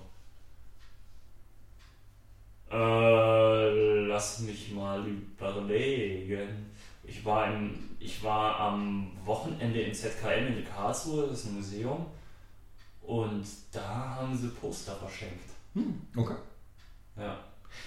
Äh, 2.71 4.07
lass 4.07 4.41
mich 4.41 4.73
mal 4.73 5.05
überlegen. 5.39 6.71
Ich 7.05 7.25
war, 7.25 7.53
im, 7.53 7.91
ich 7.99 8.23
war 8.23 8.59
am 8.59 9.13
Wochenende 9.25 9.83
im 9.83 9.93
ZKM 9.93 10.47
in 10.57 10.65
Karlsruhe, 10.65 11.27
das 11.27 11.41
ist 11.41 11.47
ein 11.47 11.57
Museum. 11.57 12.07
Und 13.03 13.45
da 13.73 14.17
haben 14.17 14.37
sie 14.37 14.49
Poster 14.49 14.95
verschenkt. 14.95 15.51
Hm, 15.75 16.01
okay. 16.17 16.37
Ja. 17.17 17.39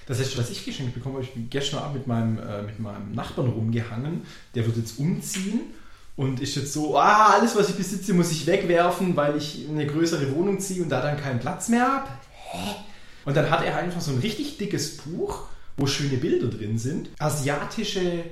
Das 0.08 0.20
heißt, 0.20 0.38
was 0.38 0.50
ich 0.50 0.64
geschenkt 0.64 0.94
bekommen 0.94 1.16
habe, 1.16 1.26
ich 1.26 1.34
bin 1.34 1.50
gestern 1.50 1.80
Abend 1.80 1.96
mit 1.96 2.08
meinem, 2.08 2.38
äh, 2.38 2.62
mit 2.62 2.80
meinem 2.80 3.12
Nachbarn 3.14 3.50
rumgehangen. 3.50 4.22
Der 4.54 4.66
wird 4.66 4.78
jetzt 4.78 5.00
umziehen 5.00 5.62
und 6.16 6.40
ist 6.40 6.56
jetzt 6.56 6.74
so, 6.74 6.98
ah, 6.98 7.34
alles, 7.34 7.56
was 7.56 7.70
ich 7.70 7.76
besitze, 7.76 8.14
muss 8.14 8.32
ich 8.32 8.46
wegwerfen, 8.48 9.16
weil 9.16 9.38
ich 9.38 9.66
eine 9.70 9.86
größere 9.86 10.34
Wohnung 10.36 10.60
ziehe 10.60 10.84
und 10.84 10.90
da 10.90 11.02
dann 11.02 11.18
keinen 11.18 11.40
Platz 11.40 11.70
mehr 11.70 11.88
habe. 11.88 12.10
Und 13.26 13.36
dann 13.36 13.50
hat 13.50 13.66
er 13.66 13.78
einfach 13.78 14.02
so 14.02 14.12
ein 14.12 14.20
richtig 14.20 14.58
dickes 14.58 14.98
Buch, 14.98 15.48
wo 15.78 15.88
schöne 15.88 16.18
Bilder 16.18 16.48
drin 16.48 16.78
sind. 16.78 17.10
Asiatische 17.20 18.24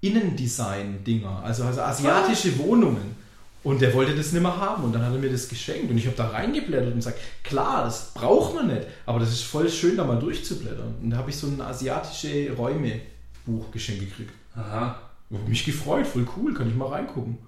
Innendesign-Dinger, 0.00 1.42
also, 1.44 1.64
also 1.64 1.80
asiatische 1.80 2.58
Wohnungen. 2.58 3.16
Und 3.62 3.80
der 3.80 3.94
wollte 3.94 4.16
das 4.16 4.32
nicht 4.32 4.42
mehr 4.42 4.56
haben 4.56 4.82
und 4.82 4.92
dann 4.92 5.04
hat 5.04 5.12
er 5.12 5.18
mir 5.18 5.30
das 5.30 5.48
geschenkt 5.48 5.88
und 5.88 5.96
ich 5.96 6.06
habe 6.06 6.16
da 6.16 6.28
reingeblättert 6.28 6.88
und 6.88 6.96
gesagt, 6.96 7.20
klar, 7.44 7.84
das 7.84 8.12
braucht 8.12 8.56
man 8.56 8.66
nicht, 8.66 8.86
aber 9.06 9.20
das 9.20 9.30
ist 9.30 9.42
voll 9.42 9.70
schön, 9.70 9.96
da 9.96 10.04
mal 10.04 10.18
durchzublättern. 10.18 10.96
Und 11.00 11.10
da 11.10 11.18
habe 11.18 11.30
ich 11.30 11.36
so 11.36 11.46
ein 11.46 11.60
asiatische 11.60 12.52
Räume-Buch 12.56 13.70
geschenkt 13.70 14.00
gekriegt. 14.00 14.32
Aha. 14.56 14.98
Ich 15.30 15.38
habe 15.38 15.48
mich 15.48 15.64
gefreut, 15.64 16.06
voll 16.06 16.26
cool, 16.36 16.52
kann 16.54 16.68
ich 16.68 16.74
mal 16.74 16.88
reingucken. 16.88 17.38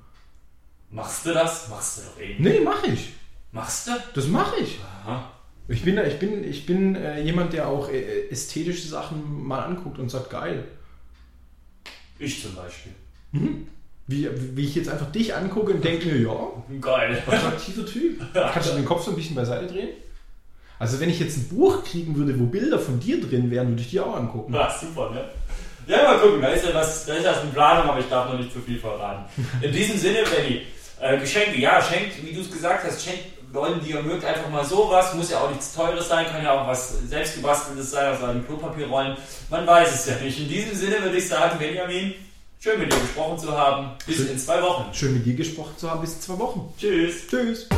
Machst 0.91 1.27
du 1.27 1.35
das? 1.35 1.69
Machst 1.69 1.99
du 1.99 2.03
doch 2.03 2.21
eben. 2.21 2.45
Nee, 2.45 2.61
mache 2.61 2.87
ich. 2.87 3.15
Machst 3.51 3.89
du? 3.89 3.93
Das 4.15 4.29
mache 4.29 4.61
ich. 4.61 4.79
Aha. 5.05 5.31
Ich 5.67 5.83
bin, 5.83 5.99
ich 5.99 6.19
bin, 6.19 6.45
ich 6.45 6.67
bin 6.67 6.95
äh, 6.95 7.23
jemand, 7.23 7.53
der 7.53 7.69
auch 7.69 7.89
äh, 7.89 8.29
ästhetische 8.29 8.87
Sachen 8.87 9.45
mal 9.45 9.65
anguckt 9.65 9.99
und 9.99 10.11
sagt, 10.11 10.31
geil. 10.31 10.65
Ich 12.19 12.41
zum 12.43 12.55
Beispiel. 12.55 12.93
Wie, 14.07 14.29
wie 14.55 14.65
ich 14.65 14.75
jetzt 14.75 14.91
einfach 14.91 15.11
dich 15.11 15.35
angucke 15.35 15.73
und 15.73 15.83
denke 15.83 16.07
mir, 16.09 16.19
ja, 16.21 16.37
Geil. 16.81 17.23
attraktiver 17.27 17.87
Typ. 17.87 18.21
Kannst 18.35 18.71
du 18.71 18.75
den 18.75 18.85
Kopf 18.85 19.05
so 19.05 19.13
ein 19.13 19.17
bisschen 19.17 19.35
beiseite 19.35 19.67
drehen? 19.67 19.89
Also 20.79 21.01
wenn 21.01 21.09
ich 21.09 21.21
jetzt 21.21 21.39
ein 21.39 21.49
Buch 21.49 21.85
kriegen 21.85 22.15
würde, 22.17 22.39
wo 22.39 22.45
Bilder 22.45 22.79
von 22.79 23.01
dir 23.01 23.21
drin 23.21 23.51
wären, 23.51 23.69
würde 23.71 23.81
ich 23.81 23.91
die 23.91 24.01
auch 24.01 24.15
angucken. 24.15 24.53
Ja, 24.53 24.71
super, 24.79 25.11
ne? 25.11 25.25
Ja, 25.87 26.03
mal 26.03 26.19
gucken, 26.19 26.43
da 26.43 26.49
ist 26.49 26.67
ja 26.67 26.75
was, 26.75 27.07
da 27.07 27.15
ist 27.15 27.27
was 27.27 27.43
in 27.43 27.51
Planung, 27.51 27.89
aber 27.89 28.01
ich 28.01 28.09
darf 28.09 28.31
noch 28.31 28.39
nicht 28.39 28.53
zu 28.53 28.61
viel 28.61 28.79
verraten. 28.79 29.25
In 29.61 29.73
diesem 29.73 29.99
Sinne, 29.99 30.19
Benny, 30.25 30.63
äh, 31.01 31.19
Geschenke, 31.19 31.61
ja, 31.61 31.81
schenkt, 31.81 32.25
wie 32.25 32.33
du 32.33 32.41
es 32.41 32.51
gesagt 32.51 32.85
hast, 32.85 33.05
schenkt 33.05 33.25
Leuten, 33.53 33.81
die 33.85 33.91
ihr 33.93 34.03
mögt, 34.03 34.25
einfach 34.25 34.49
mal 34.51 34.65
sowas. 34.65 35.15
Muss 35.15 35.31
ja 35.31 35.39
auch 35.39 35.51
nichts 35.51 35.73
Teures 35.75 36.09
sein, 36.09 36.27
kann 36.27 36.43
ja 36.43 36.53
auch 36.53 36.67
was 36.67 36.99
selbstgebasteltes 37.09 37.91
sein, 37.93 38.15
aus 38.15 38.23
einem 38.23 38.45
Klopapierrollen. 38.47 39.17
Man 39.49 39.67
weiß 39.67 39.95
es 39.95 40.07
ja 40.07 40.17
nicht. 40.25 40.41
In 40.41 40.49
diesem 40.49 40.75
Sinne 40.75 41.03
würde 41.03 41.17
ich 41.19 41.29
sagen, 41.29 41.59
Benjamin, 41.59 42.15
schön 42.65 42.79
mit 42.81 42.91
dir 42.91 42.99
gesprochen 42.99 43.39
zu 43.39 43.53
haben. 43.53 43.91
Bis 44.07 44.17
Schön. 44.17 44.29
in 44.29 44.39
zwei 44.39 44.63
Wochen. 44.63 44.95
Schön 44.95 45.13
mit 45.13 45.27
dir 45.27 45.35
gesprochen 45.35 45.75
zu 45.77 45.91
haben. 45.91 46.01
Bis 46.01 46.15
in 46.15 46.21
zwei 46.23 46.39
Wochen. 46.39 46.73
Tschüss. 46.79 47.27
Tschüss. 47.29 47.69